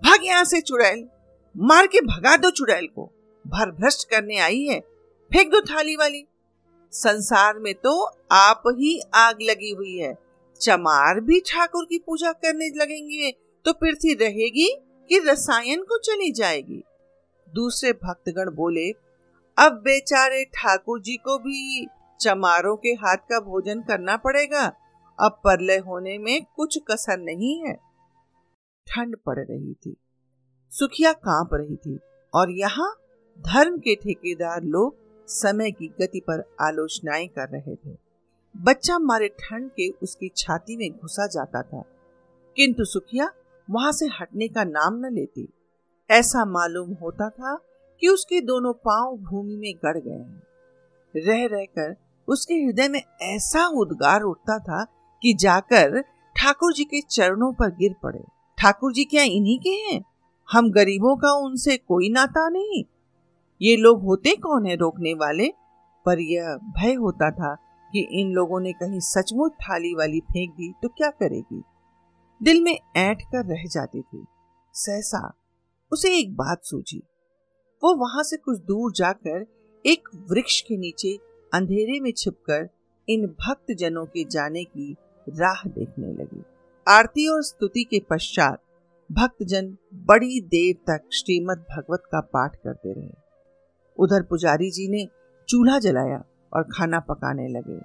भाग 0.02 0.18
यहाँ 0.24 0.44
से 0.44 0.60
चुड़ैल 0.60 1.04
मार 1.56 1.86
के 1.86 2.00
भगा 2.00 2.36
दो 2.36 2.50
चुड़ैल 2.50 2.86
को। 2.86 3.10
भर 3.44 3.70
भ्रष्ट 3.70 4.08
करने 4.10 4.38
आई 4.38 4.62
है 4.62 4.80
फेंक 5.30 5.52
दो 5.52 5.60
थाली 5.60 5.96
वाली। 5.96 6.24
संसार 6.92 7.58
में 7.58 7.74
तो 7.74 7.92
आप 8.32 8.62
ही 8.68 9.00
आग 9.14 9.38
लगी 9.42 9.70
हुई 9.70 9.96
है। 9.96 10.14
चमार 10.60 11.20
भी 11.20 11.40
ठाकुर 11.40 11.84
की 11.84 11.98
पूजा 11.98 12.32
करने 12.32 12.68
लगेंगे 12.76 13.30
तो 13.64 13.72
पृथ्वी 13.72 14.14
रहेगी 14.14 14.68
कि 15.10 15.18
रसायन 15.18 15.82
को 15.82 15.98
चली 15.98 16.30
जाएगी। 16.32 16.82
दूसरे 17.48 17.92
भक्तगण 17.92 18.50
बोले, 18.50 18.90
अब 19.56 19.80
बेचारे 19.84 20.44
ठाकुर 20.44 21.00
जी 21.00 21.16
को 21.16 21.38
भी 21.38 21.86
चमारों 22.20 22.76
के 22.76 22.88
हाथ 22.88 23.16
का 23.16 23.40
भोजन 23.40 23.80
करना 23.80 24.16
पड़ेगा। 24.16 24.64
अब 25.18 25.40
परलय 25.44 25.78
होने 25.78 26.18
में 26.18 26.44
कुछ 26.56 26.78
कसर 26.90 27.18
नहीं 27.18 27.58
है। 27.66 27.74
ठंड 28.86 29.16
पड़ 29.26 29.38
रही 29.38 29.72
थी। 29.74 29.96
सुखिया 30.72 31.12
काँप 31.12 31.50
रही 31.54 31.76
थी 31.76 31.98
और 32.34 32.50
यहाँ 32.50 32.92
धर्म 33.40 33.78
के 33.78 33.94
ठेकेदार 33.94 34.62
लोग 34.62 34.96
समय 35.26 35.70
की 35.70 35.86
गति 35.86 36.20
पर 36.20 36.54
आलोचनाएँ 36.60 37.28
कर 37.28 37.48
रहे 37.48 37.74
थे। 37.74 37.96
बच्चा 38.56 38.98
मारे 38.98 39.28
ठंड 39.28 39.70
के 39.70 39.88
उसकी 39.88 40.30
छाती 40.36 40.76
में 40.76 40.90
घुसा 40.90 41.26
जाता 41.26 41.62
था। 41.62 41.84
किंतु 42.56 42.84
सुखिया, 42.84 43.30
वहाँ 43.70 43.92
से 43.92 44.06
हटने 44.06 44.48
का 44.48 44.64
नाम 44.64 45.06
न 45.06 45.12
लेती। 45.12 45.48
ऐसा 46.10 46.44
मालूम 46.44 46.92
होता 46.92 47.30
था 47.30 47.58
कि 48.00 48.08
उसके 48.08 48.40
दोनों 48.40 48.72
पाँव 48.72 49.16
भूमि 49.16 49.56
में 49.56 49.74
गड़ 49.76 49.98
गए 49.98 50.10
हैं। 50.10 50.42
रह 51.16 51.46
रहकर 51.46 51.96
उसके 52.28 52.54
हृदय 52.54 52.88
में 52.88 53.02
ऐसा 53.22 53.66
उद्गार 53.66 54.22
उठता 54.22 54.58
था 54.58 54.84
कि 55.22 55.34
जाकर 55.34 56.00
ठाकुर 56.36 56.72
जी 56.72 56.84
के 56.84 57.00
चरणों 57.00 57.52
पर 57.52 57.68
गिर 57.68 57.94
पड़े। 58.02 58.24
ठाकुर 58.58 58.92
जी 58.92 59.04
क्या 59.04 59.22
इन्हीं 59.22 59.58
के 59.58 59.70
हैं? 59.70 60.04
हम 60.52 60.70
गरीबों 60.70 61.16
का 61.16 61.32
उनसे 61.32 61.76
कोई 61.76 62.10
नाता 62.10 62.48
नहीं। 62.48 62.84
ये 63.62 63.76
लोग 63.76 64.02
होते 64.02 64.36
कौन 64.36 64.66
है 64.66 64.76
रोकने 64.76 65.14
वाले? 65.14 65.48
पर 66.06 66.20
यह 66.20 66.56
भय 66.56 66.94
होता 66.94 67.30
था 67.30 67.54
कि 67.92 68.08
इन 68.12 68.32
लोगों 68.32 68.60
ने 68.60 68.72
कहीं 68.72 69.00
सचमुच 69.00 69.52
थाली 69.52 69.94
वाली 69.94 70.20
फेंक 70.20 70.52
दी 70.52 70.72
तो 70.82 70.88
क्या 70.88 71.10
करेगी? 71.10 71.62
दिल 72.42 72.62
में 72.62 72.78
ऐंठ 72.96 73.22
कर 73.22 73.46
रह 73.46 73.64
जाती 73.66 74.00
थी। 74.00 74.24
सहसा 74.72 75.32
उसे 75.92 76.18
एक 76.18 76.36
बात 76.36 76.64
सूझी। 76.64 77.02
वो 77.84 77.94
वहाँ 77.96 78.22
से 78.22 78.36
कुछ 78.36 78.58
दूर 78.58 78.92
जाकर 78.92 79.46
एक 79.86 80.08
वृक्ष 80.30 80.60
के 80.60 80.76
नीचे 80.76 81.16
अंधेरे 81.54 82.00
में 82.00 82.12
छिपकर 82.16 82.68
इन 83.08 83.26
भक्त 83.26 83.74
जनों 83.78 84.06
के 84.06 84.24
जाने 84.24 84.64
की 84.64 84.96
राह 85.28 85.68
देखने 85.68 86.12
लगी। 86.12 86.42
आरती 86.88 87.28
और 87.28 87.42
स्तुति 87.42 87.84
के 87.84 88.00
पश्चात 88.10 88.62
भक्तजन 89.12 89.76
बड़ी 89.94 90.40
देर 90.40 90.74
तक 90.74 91.08
श्रीमद् 91.12 91.76
भगवत 91.76 92.02
का 92.12 92.20
पाठ 92.20 92.56
करते 92.56 92.92
रहे। 92.92 93.21
उधर 94.02 94.22
पुजारी 94.22 94.70
जी 94.70 94.88
ने 94.88 95.06
चूल्हा 95.48 95.78
जलाया 95.78 96.22
और 96.52 96.62
खाना 96.62 97.00
पकाने 97.00 97.48
लगे। 97.48 97.80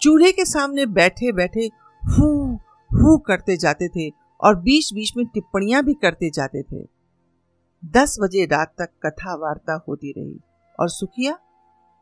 चूल्हे 0.00 0.32
के 0.32 0.44
सामने 0.44 0.86
बैठे 0.86 1.32
बैठे 1.32 1.66
हू 2.02 2.56
हू 2.90 3.16
करते 3.18 3.56
जाते 3.56 3.88
थे 3.88 4.08
और 4.40 4.56
बीच 4.56 4.92
बीच 4.94 5.12
में 5.16 5.26
टिप्पणियाँ 5.26 5.82
भी 5.84 5.94
करते 5.94 6.30
जाते 6.30 6.62
थे। 6.62 6.84
दस 7.84 8.16
बजे 8.20 8.44
रात 8.44 8.74
तक 8.78 8.90
कथा 9.06 9.34
वार्ता 9.34 9.84
होती 9.88 10.10
रही 10.10 10.40
और 10.80 10.88
सुखिया 10.88 11.38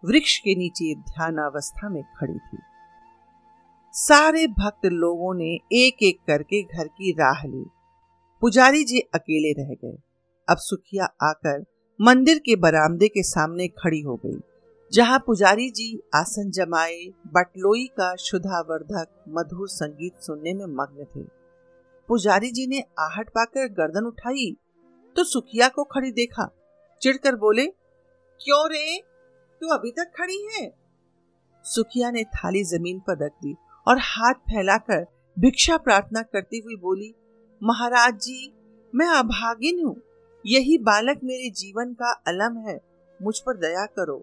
वृक्ष 0.04 0.38
के 0.38 0.54
नीचे 0.54 0.94
ध्यान 0.94 1.36
अवस्था 1.36 1.88
में 1.88 2.02
खड़ी 2.02 2.38
थी। 2.38 2.58
सारे 3.94 4.46
भक्त 4.46 4.86
लोगों 4.86 5.34
ने 5.34 5.50
एक 5.72 6.02
एक 6.02 6.18
करके 6.26 6.62
घर 6.62 6.88
की 6.88 7.12
राह 7.12 7.46
ली। 7.46 7.64
पुजारी 8.40 8.84
जी 8.84 8.98
अकेले 9.14 9.52
रह 9.52 9.74
गए। 9.74 9.96
अब 10.48 10.56
सुखिया 10.56 11.04
आकर 11.22 11.64
मंदिर 12.00 12.38
के 12.38 12.54
बरामदे 12.56 13.06
के 13.08 13.22
सामने 13.22 13.66
खड़ी 13.74 14.00
हो 14.00 14.14
गई, 14.16 14.36
जहाँ 14.92 15.18
पुजारी 15.18 15.68
जी 15.70 15.88
आसन 16.14 16.50
जमाए, 16.50 17.00
बटलोई 17.34 17.86
का 17.96 18.14
शुद्धावर्धक 18.16 19.24
मधुर 19.28 19.68
संगीत 19.68 20.22
सुनने 20.22 20.52
में 20.54 20.64
मग्न 20.68 21.04
थे। 21.06 21.24
पुजारी 22.08 22.50
जी 22.50 22.66
ने 22.66 22.84
आहट 23.00 23.30
पाकर 23.30 23.68
गर्दन 23.74 24.06
उठाई 24.06 24.50
तो 25.16 25.24
सुखिया 25.24 25.68
को 25.68 25.84
खड़ी 25.86 26.10
देखा, 26.12 26.48
चिढ़कर 27.02 27.36
बोले, 27.36 27.66
क्यों 27.66 28.64
रे? 28.70 28.98
तू 29.60 29.74
अभी 29.74 29.90
तक 29.90 30.12
खड़ी 30.16 30.42
है? 30.50 30.70
सुखिया 31.64 32.10
ने 32.10 32.24
थाली 32.26 32.64
ज़मीन 32.66 32.98
पर 33.00 33.24
रख 33.24 33.32
दी 33.42 33.56
और 33.86 33.98
हाथ 34.04 34.34
फैलाकर 34.50 35.06
भिक्षा 35.36 35.76
प्रार्थना 35.78 36.22
करती 36.24 36.58
हुई 36.58 36.76
बोली, 36.78 37.14
महाराज 37.62 38.20
जी, 38.22 38.52
मैं 38.92 39.08
अभागिन 39.08 39.84
हूँ। 39.86 39.96
यही 40.44 40.76
बालक 40.78 41.20
मेरे 41.24 41.50
जीवन 41.50 41.92
का 41.92 42.10
अलम 42.26 42.56
है, 42.58 42.80
मुझ 43.20 43.38
पर 43.38 43.56
दया 43.56 43.84
करो। 43.86 44.18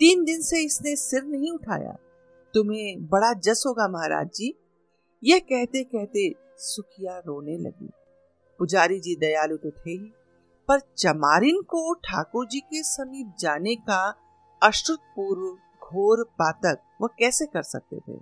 तीन 0.00 0.24
दिन 0.24 0.42
से 0.42 0.64
इसने 0.64 0.94
सिर 0.96 1.22
नहीं 1.22 1.50
उठाया। 1.52 1.96
तुम्हें 2.54 3.06
बड़ा 3.08 3.32
जस 3.34 3.64
होगा 3.66 3.88
महाराज 3.88 4.30
जी। 4.34 4.54
यह 5.22 5.38
कहते 5.38 5.82
कहते 5.84 6.32
सुखिया 6.58 7.18
रोने 7.18 7.56
लगी। 7.58 7.90
पुजारी 8.60 8.98
जी 9.00 9.14
दयालु 9.16 9.56
तो 9.56 9.70
थे 9.70 9.90
ही, 9.90 10.12
पर 10.68 10.80
चमारिन 10.98 11.60
को 11.62 11.92
ठाकुर 11.94 12.46
जी 12.46 12.60
के 12.60 12.82
समीप 12.82 13.34
जाने 13.40 13.74
का 13.76 14.02
अश्रुतपूर्व 14.62 15.42
घोर 15.86 16.24
पातक 16.38 16.82
वह 17.00 17.08
कैसे 17.18 17.46
कर 17.46 17.62
सकते 17.62 17.98
थे? 17.98 18.18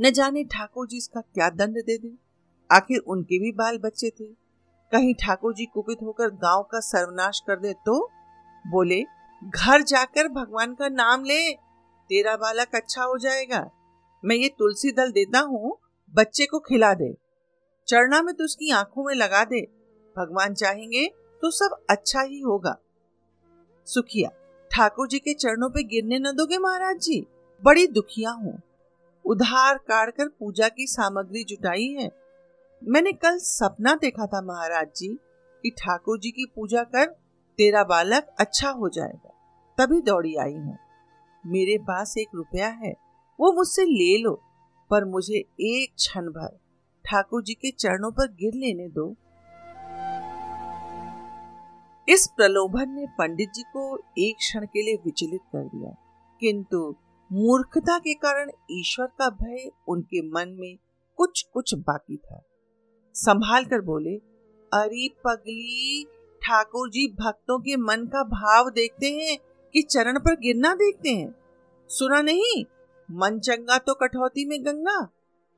न 0.00 0.10
जाने 0.10 0.44
ठाकुर 0.44 0.86
जी 0.86 0.96
इसका 0.96 1.20
क्या 1.20 1.48
दंड 1.50 1.76
दे 1.76 1.98
दे? 1.98 2.12
आखिर 2.70 2.98
उनके 2.98 3.38
भी 3.38 3.52
बाल 3.52 3.78
बच्चे 3.78 4.10
थे। 4.10 4.41
कहीं 4.92 5.14
ठाकुर 5.14 5.54
जी 5.54 5.64
कुपित 5.64 5.98
होकर 6.02 6.30
गाँव 6.36 6.62
का 6.62 6.80
सर्वनाश 6.80 7.40
कर 7.46 7.60
दे 7.60 7.72
तो 7.72 7.98
बोले, 8.64 9.02
घर 9.42 9.82
जाकर 9.82 10.28
भगवान 10.28 10.74
का 10.74 10.88
नाम 10.88 11.24
ले, 11.24 11.52
तेरा 12.10 12.36
बालक 12.36 12.74
अच्छा 12.74 13.02
हो 13.02 13.18
जाएगा। 13.18 13.64
मैं 14.24 14.36
ये 14.36 14.48
तुलसी 14.48 14.92
दल 14.92 15.12
देता 15.12 15.40
हूँ, 15.40 15.76
बच्चे 16.14 16.46
को 16.46 16.58
खिला 16.58 16.92
दे। 16.94 17.12
चढ़ना 17.88 18.22
में 18.22 18.34
तो 18.34 18.44
उसकी 18.44 18.70
आँखों 18.70 19.04
में 19.04 19.14
लगा 19.14 19.44
दे। 19.44 19.60
भगवान 20.16 20.54
चाहेंगे 20.54 21.06
तो 21.42 21.50
सब 21.50 21.76
अच्छा 21.90 22.22
ही 22.22 22.40
होगा। 22.40 22.76
सुखिया, 23.86 24.30
ठाकुर 24.70 25.08
जी 25.08 25.18
के 25.18 25.34
चरणों 25.34 25.70
पे 25.70 25.82
गिरने 25.82 26.18
न 26.18 26.32
दोगे 26.32 26.58
महाराज 26.58 26.96
जी? 26.96 27.26
बड़ी 27.62 27.86
दुखिया 27.86 28.30
हूँ। 28.30 28.60
उधार 29.24 29.78
काट 29.78 30.14
कर 30.16 30.28
पूजा 30.28 30.68
की 30.68 30.86
सामग्री 30.86 31.44
जुटाई 31.44 31.88
है। 31.88 32.21
मैंने 32.84 33.10
कल 33.14 33.36
सपना 33.38 33.94
देखा 33.96 34.26
था 34.26 34.40
महाराज 34.42 34.86
जी 34.96 35.08
कि 35.64 35.70
ठाकुर 35.78 36.18
जी 36.18 36.30
की 36.30 36.44
पूजा 36.56 36.82
कर 36.84 37.06
तेरा 37.58 37.82
बालक 37.84 38.34
अच्छा 38.40 38.70
हो 38.70 38.88
जाएगा, 38.88 39.30
तभी 39.78 40.00
दौड़ी 40.02 40.34
आई 40.36 40.54
हूँ। 40.54 40.76
मेरे 41.44 41.76
पास 41.80 42.14
एक 42.18 42.28
रुपया 42.34 42.68
है, 42.76 42.92
वो 43.38 43.52
मुझसे 43.52 43.84
ले 43.84 44.16
लो, 44.18 44.34
पर 44.90 45.04
मुझे 45.06 45.38
एक 45.62 45.94
क्षण 45.94 46.28
भर 46.30 46.58
ठाकुर 47.04 47.42
जी 47.42 47.54
के 47.54 47.70
चरणों 47.72 48.10
पर 48.12 48.32
गिर 48.34 48.54
लेने 48.56 48.88
दो। 48.90 49.08
इस 52.08 52.26
प्रलोभन 52.36 52.90
ने 52.90 53.06
पंडित 53.18 53.50
जी 53.54 53.62
को 53.72 53.96
एक 54.18 54.36
क्षण 54.38 54.66
के 54.66 54.82
लिए 54.82 55.02
विचलित 55.04 55.40
कर 55.52 55.64
दिया, 55.66 55.96
किंतु 56.40 56.94
मूर्खता 57.30 57.98
के 57.98 58.14
कारण 58.16 58.50
ईश्वर 58.70 59.06
का 59.18 59.28
भय 59.36 59.70
उनके 59.88 60.22
मन 60.30 60.56
में 60.60 60.76
कुछ 61.18 61.42
कुछ 61.52 61.74
बाकी 61.76 62.16
था। 62.16 62.42
संभाल 63.14 63.64
कर 63.64 63.80
बोले, 63.80 64.14
अरे 64.72 65.08
पगली, 65.24 66.04
ठाकुर 66.42 66.88
जी, 66.90 67.06
भक्तों 67.12 67.58
के 67.58 67.76
मन 67.76 68.06
का 68.06 68.22
भाव 68.24 68.70
देखते 68.70 69.06
हैं 69.06 69.38
कि 69.74 69.82
चरण 69.82 70.18
पर 70.18 70.34
गिरना 70.34 70.74
देखते 70.74 71.10
हैं। 71.10 71.34
सुना 71.90 72.20
नहीं? 72.22 72.64
मन 73.08 73.38
चंगा 73.38 73.78
तो 73.78 73.94
कठौती 73.94 74.44
में 74.44 74.64
गंगा। 74.64 75.00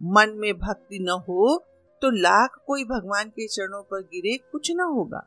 मन 0.01 0.35
में 0.37 0.59
भक्ति 0.59 0.99
न 0.99 1.09
हो 1.29 1.65
तो 2.03 2.11
लाख 2.11 2.59
कोई 2.67 2.85
भगवान 2.85 3.29
के 3.29 3.47
चरणों 3.47 3.83
पर 3.83 4.01
गिरे 4.03 4.37
कुछ 4.53 4.71
न 4.73 4.81
होगा। 4.81 5.27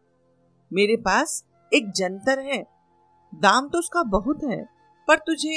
मेरे 0.71 0.95
पास 0.97 1.43
एक 1.73 1.91
जंतर 1.91 2.39
है। 2.39 2.61
दाम 3.33 3.67
तो 3.69 3.79
उसका 3.79 4.03
बहुत 4.03 4.43
है, 4.43 4.63
पर 5.07 5.17
तुझे 5.17 5.55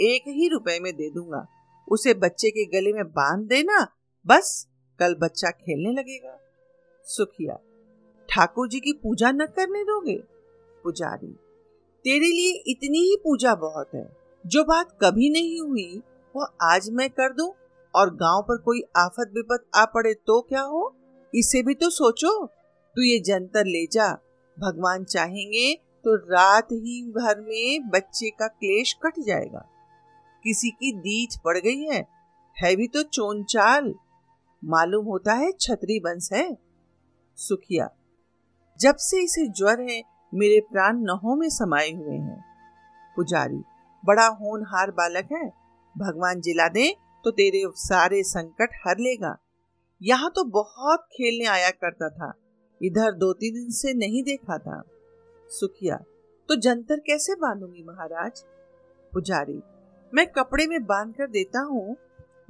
एक 0.00 0.28
ही 0.28 0.48
रुपए 0.48 0.78
में 0.80 0.92
दे 0.96 1.10
दूँगा। 1.10 1.46
उसे 1.88 2.14
बच्चे 2.14 2.50
के 2.50 2.64
गले 2.66 2.92
में 2.92 3.04
बाँध 3.04 3.46
देना, 3.48 3.86
बस। 4.26 4.66
कल 4.98 5.14
बच्चा 5.14 5.50
खेलने 5.50 5.92
लगेगा। 5.92 6.38
सुखिया 7.04 7.58
ठाकुर 8.28 8.68
जी 8.68 8.80
की 8.80 8.92
पूजा 8.92 9.30
न 9.30 9.46
करने 9.46 9.82
दोगे? 9.84 10.16
पुजारी, 10.84 11.32
तेरे 12.04 12.26
लिए 12.26 12.62
इतनी 12.66 12.98
ही 12.98 13.16
पूजा 13.24 13.54
बहुत 13.54 13.90
है। 13.94 14.16
जो 14.46 14.64
बात 14.64 14.98
कभी 15.02 15.30
नहीं 15.30 15.60
हुई, 15.60 16.02
वो 16.34 16.46
आज 16.62 16.90
मैं 16.90 17.10
कर 17.10 17.32
दूँ? 17.32 17.52
और 17.94 18.10
गाँव 18.14 18.42
पर 18.42 18.56
कोई 18.58 18.82
आफत 18.96 19.30
विपत 19.34 19.64
आ 19.74 19.84
पड़े 19.84 20.14
तो 20.14 20.40
क्या 20.40 20.60
हो? 20.60 20.94
इसे 21.34 21.62
भी 21.62 21.74
तो 21.74 21.90
सोचो। 21.90 22.46
तू 22.96 23.02
ये 23.02 23.18
जंतर 23.18 23.64
ले 23.64 23.86
जा। 23.86 24.12
भगवान 24.56 25.04
चाहेंगे 25.04 25.74
तो 26.04 26.14
रात 26.32 26.66
ही 26.72 27.02
भर 27.02 27.40
में 27.40 27.88
बच्चे 27.90 28.30
का 28.30 28.46
क्लेश 28.48 28.92
कट 29.02 29.12
जाएगा। 29.18 29.68
किसी 30.44 30.70
की 30.70 30.92
दीच 30.92 31.36
पड़ 31.44 31.58
गई 31.58 31.82
है 31.82 32.06
है 32.56 32.74
भी 32.76 32.86
तो 32.88 33.02
चोनचाल 33.02 33.94
मालूम 34.62 35.06
होता 35.06 35.32
है 35.32 35.50
छतरी 35.52 35.98
बंस 36.00 36.28
है। 36.32 36.56
सुखिया, 37.38 37.88
जब 38.80 38.96
से 38.96 39.22
इसे 39.24 39.46
ज्वर 39.48 39.80
है, 39.82 40.02
मेरे 40.32 40.60
प्राण 40.62 40.98
नहों 41.00 41.36
में 41.36 41.48
समाये 41.48 41.92
हुए 41.92 42.14
हैं। 42.14 42.44
पुजारी, 43.16 43.62
बड़ा 44.04 44.26
होनहार 44.32 44.90
बालक 44.90 45.28
है। 45.32 45.46
भगवान 45.96 46.40
जिला 46.40 46.68
दे 46.68 46.90
तो 47.24 47.30
तेरे 47.30 47.62
सारे 47.76 48.22
संकट 48.22 48.74
हर 48.86 48.98
लेगा। 48.98 49.36
यहाँ 50.00 50.30
तो 50.30 50.44
बहुत 50.44 51.06
खेलने 51.12 51.44
आया 51.44 51.70
करता 51.70 52.08
था। 52.08 52.32
इधर 52.80 53.12
दो 53.12 53.32
तीन 53.32 53.54
दिन 53.54 53.70
से 53.70 53.94
नहीं 53.94 54.22
देखा 54.22 54.58
था। 54.58 54.82
सुखिया 55.50 55.96
तो 56.48 56.56
जंतर 56.56 57.00
कैसे 57.00 57.34
बांधूँगी 57.34 57.82
महाराज? 57.82 58.44
पुजारी, 59.12 59.60
मैं 60.12 60.26
कपड़े 60.28 60.66
में 60.66 60.84
बाँध 60.86 61.14
कर 61.14 61.26
देता 61.26 61.60
हूँ। 61.62 61.96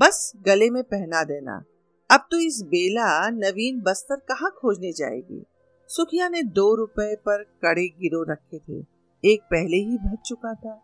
बस 0.01 0.33
गले 0.47 0.71
में 0.71 0.83
पहना 0.85 1.23
देना। 1.25 1.63
अब 2.11 2.27
तो 2.31 2.39
इस 2.39 2.61
बेला 2.65 3.31
नवीन 3.31 3.81
बस्तर 3.81 4.17
कहाँ 4.17 4.51
खोजने 4.51 4.93
जाएगी? 4.93 5.43
सुखिया 5.89 6.29
ने 6.29 6.43
दो 6.43 6.75
रुपए 6.75 7.15
पर 7.17 7.43
कड़े 7.63 7.87
गिरो 7.89 8.23
रखे 8.23 8.59
थे। 8.59 8.79
एक 9.25 9.43
पहले 9.43 9.77
ही 9.77 9.99
भज 9.99 10.19
चुका 10.27 10.55
था, 10.55 10.75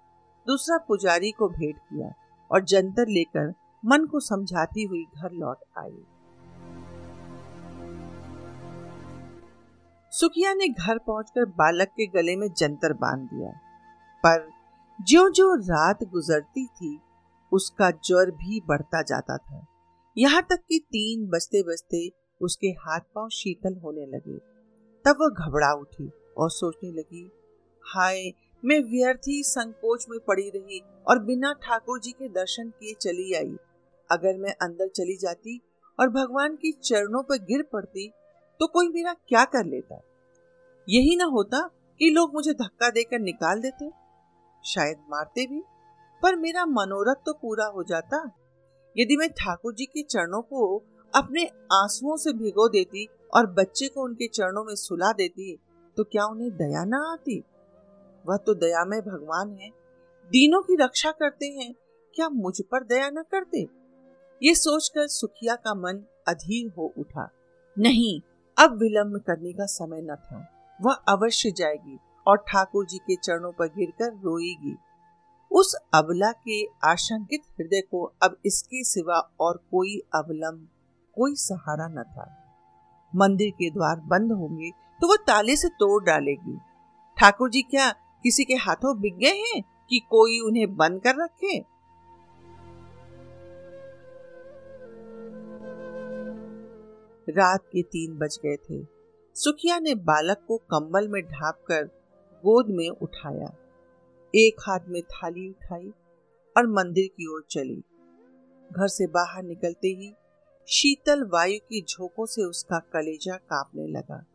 दूसरा 0.46 0.78
पुजारी 0.78 1.30
को 1.30 1.48
भेंट 1.48 1.76
किया 1.76 2.12
और 2.50 2.64
जंतर 2.64 3.08
लेकर 3.08 3.52
मन 3.84 4.06
को 4.06 4.20
समझाती 4.20 4.84
हुई 4.84 5.04
घर 5.04 5.32
लौट 5.32 5.56
आई। 5.78 6.04
सुखिया 10.12 10.54
ने 10.54 10.68
घर 10.68 10.98
पहुंचकर 10.98 11.44
बालक 11.44 11.88
के 11.88 12.06
गले 12.06 12.36
में 12.36 12.48
जंतर 12.52 12.92
बाँध 12.92 13.28
दिया। 13.34 13.50
पर 14.26 14.50
जो 15.00 15.28
जो 15.30 15.54
रात 15.54 16.04
गुजरती 16.04 16.66
थी, 16.66 16.98
उसका 17.52 17.90
ज्वर 17.90 18.30
भी 18.30 18.62
बढ़ता 18.68 19.02
जाता 19.02 19.36
था। 19.36 19.66
यहाँ 20.16 20.42
तक 20.42 20.62
कि 20.68 20.78
तीन 20.86 21.26
बजते 21.26 21.62
बजते 21.62 22.08
उसके 22.40 22.66
हाथ 22.80 23.00
पाँव 23.14 23.28
शीतल 23.28 23.76
होने 23.76 24.06
लगे। 24.06 24.38
तब 25.04 25.18
वह 25.20 25.28
घबरा 25.40 25.72
उठी 25.72 26.10
और 26.38 26.50
सोचने 26.50 26.90
लगी, 26.90 27.30
हाय, 27.84 28.32
मैं 28.62 28.78
व्यर्थ 28.82 29.28
ही 29.28 29.42
संकोच 29.42 30.06
में 30.10 30.18
पड़ी 30.20 30.48
रही 30.50 30.80
और 31.08 31.18
बिना 31.18 31.52
ठाकुर 31.62 32.00
जी 32.00 32.12
के 32.12 32.28
दर्शन 32.30 32.68
किए 32.70 32.94
चली 33.00 33.32
आई। 33.34 33.56
अगर 34.10 34.36
मैं 34.38 34.54
अंदर 34.62 34.88
चली 34.88 35.16
जाती 35.16 35.60
और 35.98 36.08
भगवान 36.10 36.54
के 36.56 36.72
चरणों 36.82 37.22
पर 37.22 37.38
गिर 37.44 37.62
पड़ती 37.62 38.08
तो 38.60 38.66
कोई 38.66 38.88
मेरा 38.88 39.12
क्या 39.28 39.44
कर 39.46 39.64
लेता? 39.64 40.00
यही 40.88 41.16
ना 41.16 41.24
होता 41.24 41.60
कि 42.00 42.10
लोग 42.10 42.34
मुझे 42.34 42.52
धक्का 42.52 42.90
देकर 42.90 43.18
निकाल 43.20 43.60
देते। 43.60 43.90
शायद 44.64 44.98
मारते 45.10 45.46
भी, 45.46 45.62
पर 46.22 46.36
मेरा 46.36 46.64
मनोरथ 46.66 47.24
तो 47.26 47.32
पूरा 47.32 47.66
हो 47.66 47.82
जाता। 47.82 48.18
यदि 48.98 49.16
मैं 49.16 49.28
ठाकुर 49.28 49.74
जी 49.74 49.84
के 49.84 50.02
चरणों 50.02 50.42
को 50.42 50.82
अपने 51.14 51.44
आंसुओं 51.72 52.16
से 52.16 52.32
भिगो 52.32 52.68
देती 52.68 53.08
और 53.34 53.46
बच्चे 53.46 53.88
को 53.88 54.04
उनके 54.04 54.26
चरणों 54.28 54.64
में 54.64 54.74
सुला 54.74 55.12
देती 55.12 55.58
तो 55.96 56.04
क्या 56.04 56.24
उन्हें 56.24 56.50
दया 56.50 56.84
ना 56.84 57.12
आती? 57.12 57.42
वह 58.26 58.36
तो 58.36 58.54
दयामय 58.54 59.00
भगवान 59.00 59.50
है। 59.50 59.68
दीनों 60.26 60.62
की 60.62 60.76
रक्षा 60.76 61.10
करते 61.10 61.46
हैं। 61.46 61.74
क्या 62.14 62.28
मुझ 62.28 62.60
पर 62.60 62.84
दया 62.84 63.10
न 63.10 63.22
करते? 63.30 63.66
ये 64.42 64.54
सोचकर 64.54 65.06
सुखिया 65.06 65.54
का 65.54 65.74
मन 65.74 66.04
अधीर 66.28 66.72
हो 66.78 66.92
उठा। 66.98 67.28
नहीं, 67.78 68.20
अब 68.58 68.78
विलंब 68.78 69.18
करने 69.18 69.52
का 69.52 69.66
समय 69.66 70.02
न 70.02 70.14
था। 70.16 70.46
वह 70.82 70.92
अवश्य 70.92 71.50
जाएगी 71.50 71.98
और 72.26 72.36
ठाकुर 72.36 72.86
जी 72.86 72.98
के 72.98 73.16
चरणों 73.16 73.52
पर 73.52 73.66
गिरकर 73.66 74.12
रोएगी। 74.12 74.76
उस 75.52 75.74
अबला 75.94 76.30
के 76.32 76.64
आशंकित 76.84 77.42
हृदय 77.50 77.80
को 77.80 78.04
अब 78.22 78.36
इसके 78.46 78.82
सिवा 78.84 79.18
और 79.40 79.56
कोई 79.70 79.98
अवलंब 80.14 80.68
कोई 81.16 81.34
सहारा 81.34 81.88
न 81.88 82.02
था। 82.02 82.26
मंदिर 83.12 83.50
के 83.50 83.70
द्वार 83.70 84.00
बंद 84.06 84.32
होंगे 84.32 84.70
तो 85.00 85.08
वो 85.08 85.16
ताले 85.16 85.56
से 85.56 85.68
तोड़ 85.68 86.02
डालेगी। 86.04 86.58
ठाकुर 87.16 87.50
जी 87.50 87.62
क्या 87.62 87.90
किसी 88.24 88.44
के 88.44 88.54
हाथों 88.54 89.00
बिक 89.00 89.16
गए 89.16 89.36
हैं 89.38 89.62
कि 89.90 89.98
कोई 90.10 90.38
उन्हें 90.40 90.76
बंद 90.76 91.00
कर 91.02 91.22
रखे? 91.22 91.58
रात 97.28 97.66
के 97.66 97.82
तीन 97.82 98.16
बज 98.18 98.38
गए 98.44 98.56
थे। 98.56 98.84
सुखिया 99.36 99.78
ने 99.78 99.94
बालक 100.04 100.44
को 100.48 100.56
कंबल 100.70 101.08
में 101.08 101.22
ढांपकर 101.22 101.84
गोद 102.44 102.66
में 102.70 102.88
उठाया। 102.88 103.52
एक 104.34 104.56
हाथ 104.60 104.80
में 104.88 105.02
थाली 105.02 105.50
उठाई 105.50 105.92
और 106.56 106.66
मंदिर 106.66 107.06
की 107.06 107.34
ओर 107.34 107.44
चली। 107.50 107.84
घर 108.72 108.88
से 108.88 109.06
बाहर 109.06 109.42
निकलते 109.42 109.88
ही 109.88 110.14
शीतल 110.68 111.24
वायु 111.24 111.58
की 111.58 111.82
झोंकों 111.82 112.26
से 112.26 112.42
उसका 112.42 112.78
कलेजा 112.78 113.36
कांपने 113.36 113.86
लगा। 113.86 114.26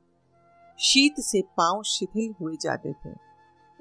शीत 0.79 1.15
से 1.19 1.41
पाँव 1.41 1.83
शिथिल 1.83 2.35
हुए 2.41 2.55
जाते 2.61 2.93
थे। 2.93 3.09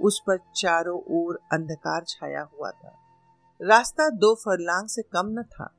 उस 0.00 0.22
पर 0.26 0.38
चारों 0.56 1.02
ओर 1.10 1.40
अंधकार 1.52 2.04
छाया 2.08 2.42
हुआ 2.42 2.70
था। 2.70 2.98
रास्ता 3.62 4.10
दो 4.10 4.34
फरलांग 4.34 4.88
से 4.88 5.02
कम 5.02 5.26
न 5.26 5.42
था। 5.42 5.74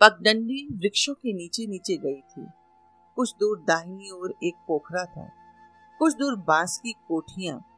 पगडंडी 0.00 0.68
वृक्षों 0.72 1.14
के 1.14 1.32
नीचे 1.32 1.66
नीचे 1.66 1.96
गई 1.96 2.20
थी। 2.20 2.46
कुछ 3.16 3.34
दूर 3.40 3.58
दाहिनी 3.58 4.10
ओर 4.10 4.34
एक 4.44 4.54
पोखरा 4.68 5.04
था। 5.04 5.30
कुछ 5.98 6.14
दूर 6.14 6.36
बाँस 6.36 6.80
की 6.82 6.92
कोठियाँ 6.92 7.68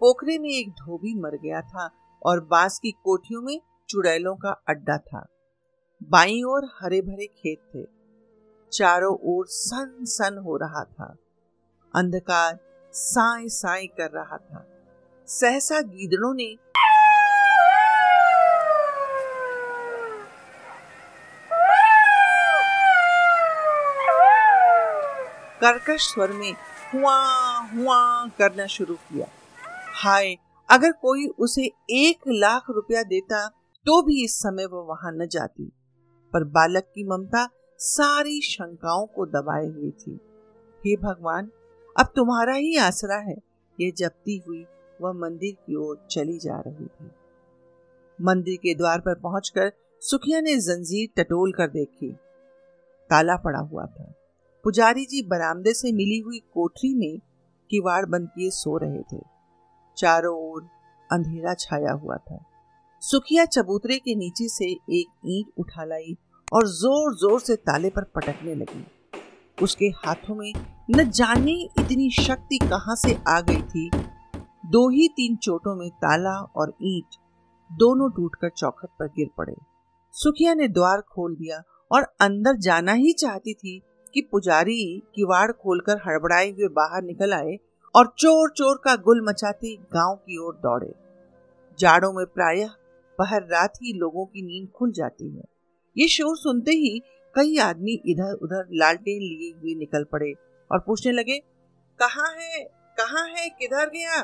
पोखरे 0.00 0.38
में 0.38 0.50
एक 0.50 0.70
धोबी 0.70 1.14
मर 1.20 1.36
गया 1.36 1.60
था 1.60 1.90
और 2.26 2.40
बाँस 2.40 2.78
की 2.78 2.90
कोठियों 2.90 3.42
में 3.42 3.60
चुड़ैलों 3.88 4.36
का 4.36 4.62
अड्डा 4.68 4.98
था। 4.98 5.26
बाई 6.02 6.42
ओर 6.42 6.64
हरे 6.80 7.00
भरे 7.00 7.26
खेत 7.26 7.58
थे। 7.74 7.84
चारों 8.72 9.18
ओर 9.22 9.46
सन 9.46 9.96
सन 10.02 10.38
हो 10.38 10.56
रहा 10.56 10.84
था। 10.84 11.16
अंधकार 11.96 12.58
साए 12.92 13.48
साए 13.48 13.86
कर 13.86 14.10
रहा 14.10 14.36
था। 14.36 14.66
सहसा 15.26 15.80
गीदड़ों 15.80 16.34
ने 16.34 16.58
कर्कश 25.60 26.00
स्वर 26.00 26.32
में 26.32 26.52
हुआ 26.94 27.24
हुआ 27.58 28.26
करना 28.26 28.66
शुरू 28.66 28.94
किया। 28.94 29.26
हाय, 29.98 30.34
अगर 30.68 30.92
कोई 30.92 31.26
उसे 31.38 31.62
एक 31.90 32.18
लाख 32.28 32.64
रुपया 32.70 33.02
देता 33.02 33.48
तो 33.86 34.02
भी 34.02 34.24
इस 34.24 34.34
समय 34.36 34.66
वो 34.66 34.82
वहाँ 34.82 35.12
न 35.12 35.26
जाती। 35.28 35.64
पर 36.32 36.44
बालक 36.44 36.84
की 36.94 37.04
ममता 37.04 37.48
सारी 37.78 38.40
शंकाओं 38.40 39.06
को 39.06 39.26
दबाए 39.26 39.66
हुई 39.66 39.90
थी। 39.90 40.18
हे 40.86 40.96
भगवान, 40.96 41.50
अब 41.96 42.06
तुम्हारा 42.16 42.54
ही 42.54 42.76
आसरा 42.76 43.16
है। 43.16 43.36
ये 43.80 43.90
जपती 43.90 44.36
हुई 44.48 44.64
वह 45.00 45.12
मंदिर 45.12 45.54
की 45.54 45.76
ओर 45.76 46.06
चली 46.10 46.38
जा 46.38 46.60
रही 46.60 46.86
थी। 46.86 47.10
मंदिर 48.22 48.56
के 48.56 48.74
द्वार 48.74 49.00
पर 49.00 49.14
पहुंचकर 49.14 49.72
सुखिया 50.02 50.40
ने 50.40 50.56
जंजीर 50.56 51.08
टटोल 51.16 51.52
कर 51.52 51.68
देखी। 51.68 52.12
ताला 53.10 53.36
पड़ा 53.36 53.58
हुआ 53.58 53.86
था। 53.86 54.12
पुजारी 54.64 55.06
जी 55.06 55.22
बरामदे 55.22 55.74
से 55.74 55.92
मिली 55.92 56.18
हुई 56.18 56.38
कोठरी 56.54 56.94
में 56.94 57.18
किवाड़ 57.70 58.04
बंद 58.06 58.28
किए 58.28 58.50
सो 58.50 58.76
रहे 58.76 59.02
थे। 59.02 59.35
चारों 59.96 60.34
ओर 60.42 60.62
अंधेरा 61.10 61.54
छाया 61.54 61.92
हुआ 61.94 62.16
था। 62.16 62.38
सुखिया 63.02 63.44
चबूतरे 63.46 63.98
के 63.98 64.14
नीचे 64.14 64.48
से 64.48 64.70
एक 64.92 65.06
ईंट 65.26 65.52
उठा 65.58 65.84
लाई 65.84 66.16
और 66.48 66.66
ज़ोर 66.68 67.14
ज़ोर 67.16 67.40
से 67.40 67.56
ताले 67.58 67.90
पर 67.90 68.04
पटकने 68.14 68.54
लगी। 68.54 68.84
उसके 69.58 69.86
हाथों 69.96 70.34
में 70.34 70.52
न 70.90 71.08
जाने 71.10 71.52
इतनी 71.80 72.10
शक्ति 72.16 72.58
कहाँ 72.62 72.96
से 72.96 73.16
आ 73.28 73.40
गई 73.40 73.62
थी। 73.64 73.90
दो 74.66 74.88
ही 74.90 75.08
तीन 75.08 75.36
चोटों 75.36 75.74
में 75.76 75.88
ताला 75.96 76.38
और 76.56 76.72
ईंट 76.84 77.16
दोनों 77.70 78.10
टूटकर 78.10 78.50
चौखट 78.50 78.88
पर 78.98 79.06
गिर 79.08 79.30
पड़े। 79.38 79.54
सुखिया 80.14 80.54
ने 80.54 80.68
द्वार 80.68 81.00
खोल 81.08 81.34
दिया 81.36 81.62
और 81.90 82.02
अंदर 82.20 82.56
जाना 82.58 82.92
ही 82.94 83.12
चाहती 83.12 83.54
थी 83.54 83.80
कि 84.14 84.20
पुजारी 84.32 84.82
किवाड़ 85.14 85.50
खोलकर 85.52 86.00
हड़बड़ाए 86.06 86.50
हुए 86.50 86.68
बाहर 86.74 87.02
निकल 87.02 87.32
आए 87.34 87.56
और 87.96 88.06
चोर 88.18 88.50
चोर 88.50 88.80
का 88.84 88.94
गुल 88.96 89.20
मचाते 89.24 89.74
गाँव 89.92 90.14
की 90.16 90.38
ओर 90.38 90.54
दौड़े। 90.54 90.92
जाड़ों 91.78 92.12
में 92.12 92.26
प्रायः 92.26 92.68
पहर 93.18 93.42
रात 93.42 93.76
ही 93.76 93.92
लोगों 93.92 94.24
की 94.24 94.42
नींद 94.42 94.68
खुल 94.70 94.92
जाती 94.92 95.28
है। 95.36 95.42
ये 95.96 96.08
शोर 96.08 96.36
सुनते 96.36 96.70
ही 96.70 96.98
कई 97.34 97.56
आदमी 97.58 97.92
इधर 98.06 98.32
उधर 98.32 98.68
लालटेन 98.72 99.22
लिए 99.22 99.50
हुए 99.52 99.74
निकल 99.74 100.04
पड़े 100.04 100.32
और 100.70 100.78
पूछने 100.78 101.12
लगे, 101.12 101.38
कहाँ 102.00 102.32
है? 102.32 102.62
कहाँ 102.98 103.26
है? 103.28 103.48
किधर 103.48 103.88
गया? 103.88 104.20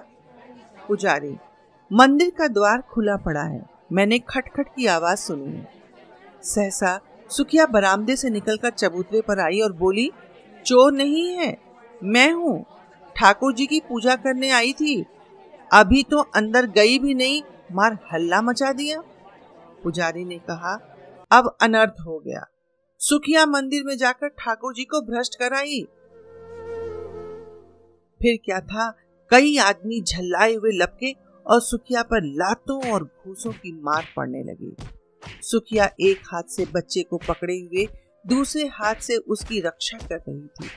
पुजारी, 0.89 1.37
मंदिर 1.91 2.31
का 2.31 2.49
द्वार 2.49 2.81
खुला 2.81 3.17
पड़ा 3.17 3.43
है। 3.43 3.65
मैंने 3.93 4.19
खटखट 4.19 4.69
की 4.77 4.87
आवाज़ 4.87 5.19
सुनी 5.19 5.53
है। 5.53 5.69
सहसा 6.43 6.99
सुखिया 7.31 7.67
बरामदे 7.67 8.17
से 8.17 8.31
निकलकर 8.31 8.71
चबूतरे 8.71 9.21
पर 9.21 9.41
आई 9.41 9.61
और 9.61 9.73
बोली, 9.73 10.11
चोर 10.67 10.93
नहीं 10.93 11.29
है। 11.29 11.57
मैं 12.05 12.33
हूँ। 12.33 12.65
ठाकुर 13.17 13.55
जी 13.55 13.67
की 13.67 13.81
पूजा 13.81 14.17
करने 14.17 14.51
आई 14.51 14.73
थी। 14.73 15.05
अभी 15.73 16.03
तो 16.03 16.19
अंदर 16.19 16.67
गई 16.67 16.99
भी 16.99 17.15
नहीं, 17.15 17.43
मार 17.73 17.99
हल्ला 18.13 18.43
मचा 18.43 18.73
दिया। 18.73 19.01
पुजारी 19.83 20.25
ने 20.25 20.39
कहा, 20.39 20.75
अब 21.31 21.57
अनर्थ 21.63 21.95
हो 22.07 22.19
गया। 22.19 22.47
सुखिया 22.99 23.47
मंदिर 23.47 23.85
में 23.85 23.97
जाकर 23.97 24.29
ठाकुर 24.29 24.75
जी 24.75 24.85
को 24.85 25.01
भ्रष्ट 25.01 25.35
कराई। 25.35 25.83
फिर 28.23 28.39
क्या 28.45 28.61
था? 28.61 28.91
कई 29.31 29.57
आदमी 29.57 30.01
झल्लाए 30.01 30.55
हुए 30.55 30.71
लपके 30.73 31.13
और 31.47 31.61
सुखिया 31.61 32.03
पर 32.03 32.23
लातों 32.23 32.93
और 32.93 33.05
घूसों 33.05 33.53
की 33.53 33.73
मार 33.73 34.05
पड़ने 34.17 34.43
लगी। 34.43 34.77
सुखिया 35.43 35.91
एक 36.01 36.21
हाथ 36.33 36.43
से 36.43 36.67
बच्चे 36.67 37.03
को 37.03 37.17
पकड़े 37.17 37.55
हुए 37.55 37.89
दूसरे 38.27 38.63
हाथ 38.63 38.95
से 38.95 39.17
उसकी 39.17 39.61
रक्षा 39.61 39.99
कर 39.99 40.17
रही 40.17 40.47
थी। 40.47 40.69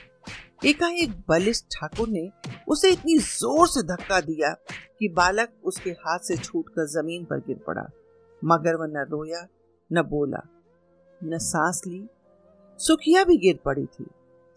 एकाएक 0.66 1.10
बलिष्ठ 1.28 1.64
ठाकुर 1.72 2.08
ने 2.08 2.28
उसे 2.68 2.90
इतनी 2.92 3.16
ज़ोर 3.18 3.66
से 3.68 3.82
धक्का 3.86 4.20
दिया 4.20 4.50
कि 4.98 5.08
बालक 5.08 5.52
उसके 5.64 5.90
हाथ 5.98 6.18
से 6.18 6.36
छूटकर 6.36 6.86
ज़मीन 6.90 7.24
पर 7.24 7.38
गिर 7.38 7.58
पड़ा। 7.66 7.82
मगर 8.42 8.76
वह 8.76 8.86
न 8.86 9.04
रोया, 9.10 9.46
न 9.90 10.02
बोला, 10.02 10.40
न 11.20 11.38
सांस 11.40 11.82
ली। 11.86 12.02
सुखिया 12.80 13.22
भी 13.24 13.36
गिर 13.38 13.58
पड़ी 13.64 13.84
थी। 13.86 14.06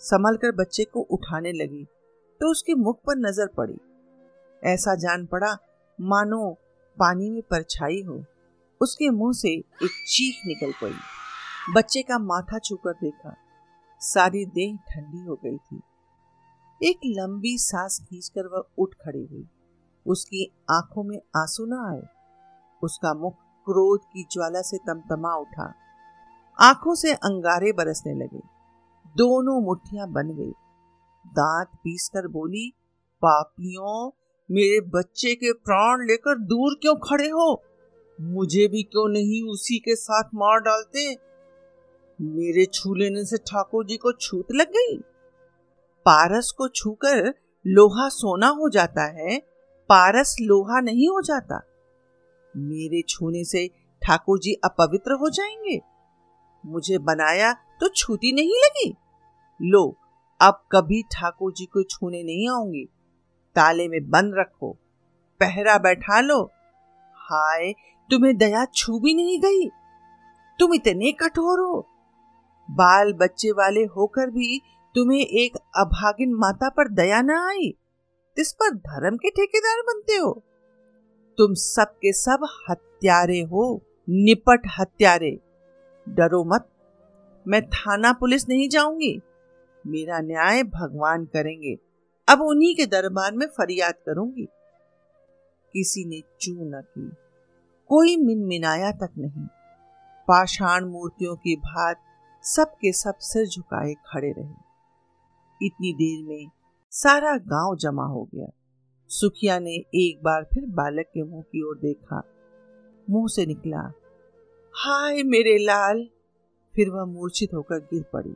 संभल 0.02 0.38
कर 0.38 0.52
बच्चे 0.56 0.84
को 0.84 1.02
उठाने 1.12 1.52
लगी 1.54 1.84
तो 2.42 2.50
उसके 2.52 2.74
मुख 2.76 3.00
पर 3.08 3.18
नज़र 3.20 3.48
पड़ी। 3.58 3.78
ऐसा 4.64 4.96
जान 4.96 5.26
पड़ा, 5.26 5.52
मानो 6.00 6.50
पानी 6.98 7.30
में 7.30 7.42
परछाई 7.52 8.02
हो। 8.08 8.24
उसके 8.82 9.10
मुँह 9.12 9.34
से 9.34 9.50
एक 9.50 10.02
चीख 10.08 10.42
निकल 10.48 10.72
पड़ी। 10.82 11.74
बच्चे 11.74 12.02
का 12.02 12.20
माथा 12.20 12.60
छूकर 12.60 12.94
देखा। 12.96 13.36
सारी 14.02 14.46
देह 14.48 14.76
ठंडी 14.90 15.24
हो 15.26 15.36
गई 15.36 15.58
थी। 15.58 15.82
एक 16.84 17.00
लंबी 17.06 17.58
सांस 17.58 18.00
खींचकर 18.10 18.48
वह 18.48 18.64
उठ 18.78 18.94
खड़ी 18.94 19.26
हुई। 19.26 19.48
उसकी 20.06 20.52
आँखों 20.70 21.04
में 21.04 21.18
आँसू 21.18 21.66
न 21.66 21.74
आए। 21.74 22.08
उसका 22.84 23.14
मुख 23.14 23.34
क्रोध 23.38 24.00
की 24.04 24.24
ज्वाला 24.32 24.62
से 24.62 24.78
तमतमा 24.78 25.36
उठा। 25.36 25.74
आँखों 26.60 26.96
से 26.96 27.14
अंगारे 27.14 27.72
बरसने 27.72 28.14
लगे। 28.14 28.40
दोनों 29.08 29.62
मुट्ठियाँ 29.62 30.12
बन 30.12 30.28
गई। 30.28 30.52
दांत 31.28 31.68
पीसकर 31.68 32.28
बोली, 32.28 32.70
पापियों, 33.22 34.08
मेरे 34.52 34.82
बच्चे 34.82 35.36
के 35.36 35.54
प्राण 35.54 36.08
लेकर 36.08 36.38
दूर 36.38 36.74
क्यों 36.82 36.96
खड़े 36.96 37.30
हो? 37.30 37.64
मुझे 38.22 38.68
भी 38.68 38.84
क्यों 38.84 39.10
नहीं 39.10 39.44
उसी 39.44 39.80
के 39.80 39.96
साथ 39.96 40.24
मार 40.36 40.60
डालते? 40.60 41.16
मेरे 42.22 42.66
छू 42.66 42.94
लेने 42.94 43.26
से 43.26 43.38
ठाकुर 43.38 43.86
जी 43.86 43.98
को 43.98 44.12
छूत 44.12 44.48
लग 44.52 44.68
गई? 44.70 45.02
पारस 46.10 46.52
को 46.58 46.68
छूकर 46.68 47.34
लोहा 47.68 48.10
सोना 48.10 48.48
हो 48.48 48.70
जाता 48.70 49.04
है, 49.04 49.40
पारस 49.90 50.38
लोहा 50.42 50.80
नहीं 50.80 51.08
हो 51.08 51.22
जाता। 51.22 51.62
मेरे 52.58 53.02
छूने 53.02 53.44
से 53.44 53.68
ठाकुर 54.04 54.40
जी 54.40 54.54
अपवित्र 54.54 55.12
हो 55.12 55.30
जाएँगे। 55.30 55.82
मुझे 56.66 56.98
बनाया 56.98 57.54
तो 57.54 57.90
छूती 57.90 58.32
नहीं 58.32 58.54
लगी। 58.54 58.96
लो, 59.62 59.98
अब 60.42 60.64
कभी 60.72 61.04
ठाकुर 61.04 61.54
जी 61.54 61.66
को 61.66 61.84
छूने 61.84 62.24
नहीं 62.24 62.50
आऊँगी। 62.50 62.86
ताले 63.56 63.88
में 63.88 64.10
बंद 64.10 64.34
रखो, 64.38 64.78
पहरा 65.40 65.78
बैठा 65.78 66.22
लो। 66.22 66.52
हाय, 67.14 67.74
तुम्हें 68.12 68.38
दया 68.38 68.66
छू 68.66 69.00
भी 69.00 69.14
नहीं 69.14 69.40
गई। 69.40 69.70
तुम 70.60 70.74
इतने 70.74 71.12
कठोर 71.12 71.60
हो। 71.60 71.88
बाल 72.72 73.14
बच्चे 73.14 73.52
वाले 73.52 73.84
होकर 73.86 74.30
भी 74.30 74.62
तुम्हें 75.00 75.26
एक 75.26 75.56
अभागिन 75.56 76.34
माता 76.34 76.70
पर 76.70 76.88
दया 76.88 77.22
न 77.22 77.30
आई? 77.32 77.78
इस 78.38 78.54
पर 78.54 78.76
धर्म 78.76 79.18
के 79.18 79.30
ठेकेदार 79.30 79.82
बनते 79.82 80.14
हो? 80.14 80.44
तुम 81.38 81.54
सब 81.54 81.84
के 81.84 82.14
सब 82.14 82.48
हत्यारे 82.70 83.42
हो, 83.42 83.82
निपट 84.10 84.62
हत्यारे। 84.80 85.40
डरो 86.10 86.44
मत, 86.44 86.70
मैं 87.48 87.70
थाना 87.70 88.14
पुलिस 88.14 88.50
नहीं 88.50 88.70
जाऊँगी। 88.70 89.22
मेरा 89.88 90.20
न्याय 90.20 90.64
भगवान 90.64 91.26
करेंगे। 91.26 91.78
अब 92.30 92.42
उन्हीं 92.42 92.76
के 92.76 92.86
दरबार 92.86 93.34
में 93.34 93.48
फरियाद 93.48 93.94
करूँगी। 93.94 94.48
किसी 95.74 96.06
ने 96.06 96.24
चू 96.42 96.54
न 96.54 96.82
की। 96.82 97.10
कोई 97.88 98.18
मिनमिनाया 98.18 98.92
तक 98.92 99.10
नहीं। 99.18 99.48
पाषाण 100.28 100.86
मूर्तियों 100.86 101.36
की 101.36 101.56
भात 101.56 101.98
सबके 102.44 102.94
सब 102.94 103.14
सिर 103.20 103.48
झुकाए 103.48 103.94
खड़े 103.94 104.32
रहे। 104.32 104.69
इतनी 105.62 105.94
देर 105.94 106.28
में 106.28 106.52
सारा 106.92 107.38
गाँव 107.38 107.76
जमा 107.76 108.06
हो 108.06 108.30
गया। 108.36 108.48
सुखिया 109.08 109.60
ने 109.60 109.76
एक 109.76 110.24
बार 110.24 110.44
फिर 110.44 110.66
बालक 110.66 111.06
के 111.06 111.24
मुँह 111.24 111.42
की 111.42 111.64
ओर 111.64 111.78
देखा। 111.78 112.24
मुँह 113.10 113.28
से 113.28 113.46
निकला, 113.46 113.94
हाय 114.74 115.24
मेरे 115.24 115.58
लाल! 115.58 116.10
फिर 116.76 116.90
वह 116.90 117.06
मूर्छित 117.06 117.54
होकर 117.54 117.80
गिर 117.80 118.04
पड़ी। 118.14 118.34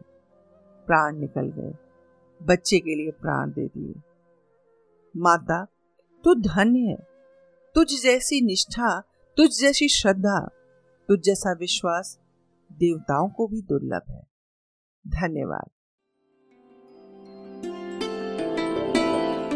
प्राण 0.88 1.18
निकल 1.18 1.50
गए। 1.50 1.74
बच्चे 2.46 2.80
के 2.80 2.96
लिए 2.96 3.12
प्राण 3.12 3.52
दे 3.52 3.68
दिए। 3.68 4.02
माता, 5.18 5.66
तू 6.24 6.36
धन्य 6.36 6.80
है। 6.80 7.08
तुझ 7.76 8.02
जैसी 8.04 8.42
निष्ठा, 8.42 9.00
तुझ 9.38 9.60
जैसी 9.60 9.88
श्रद्धा, 9.88 10.50
तुझ 11.08 11.20
जैसा 11.20 11.54
विश्वास 11.54 12.20
देवताओं 12.72 13.30
को 13.30 13.48
भी 13.48 13.62
दुर्लभ 13.62 14.02
है। 14.10 14.28
धन्यवाद। 15.08 15.70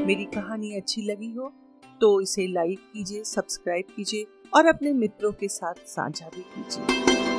मेरी 0.07 0.25
कहानी 0.25 0.71
अच्छी 0.75 1.01
लगी 1.01 1.29
हो 1.31 1.51
तो 2.01 2.09
इसे 2.21 2.45
लाइक 2.47 2.79
कीजिए 2.93 3.23
सब्सक्राइब 3.23 3.85
कीजिए 3.95 4.25
और 4.55 4.65
अपने 4.65 4.93
मित्रों 4.93 5.31
के 5.31 5.47
साथ 5.47 5.83
साझा 5.87 6.29
भी 6.35 6.41
कीजिए। 6.41 7.36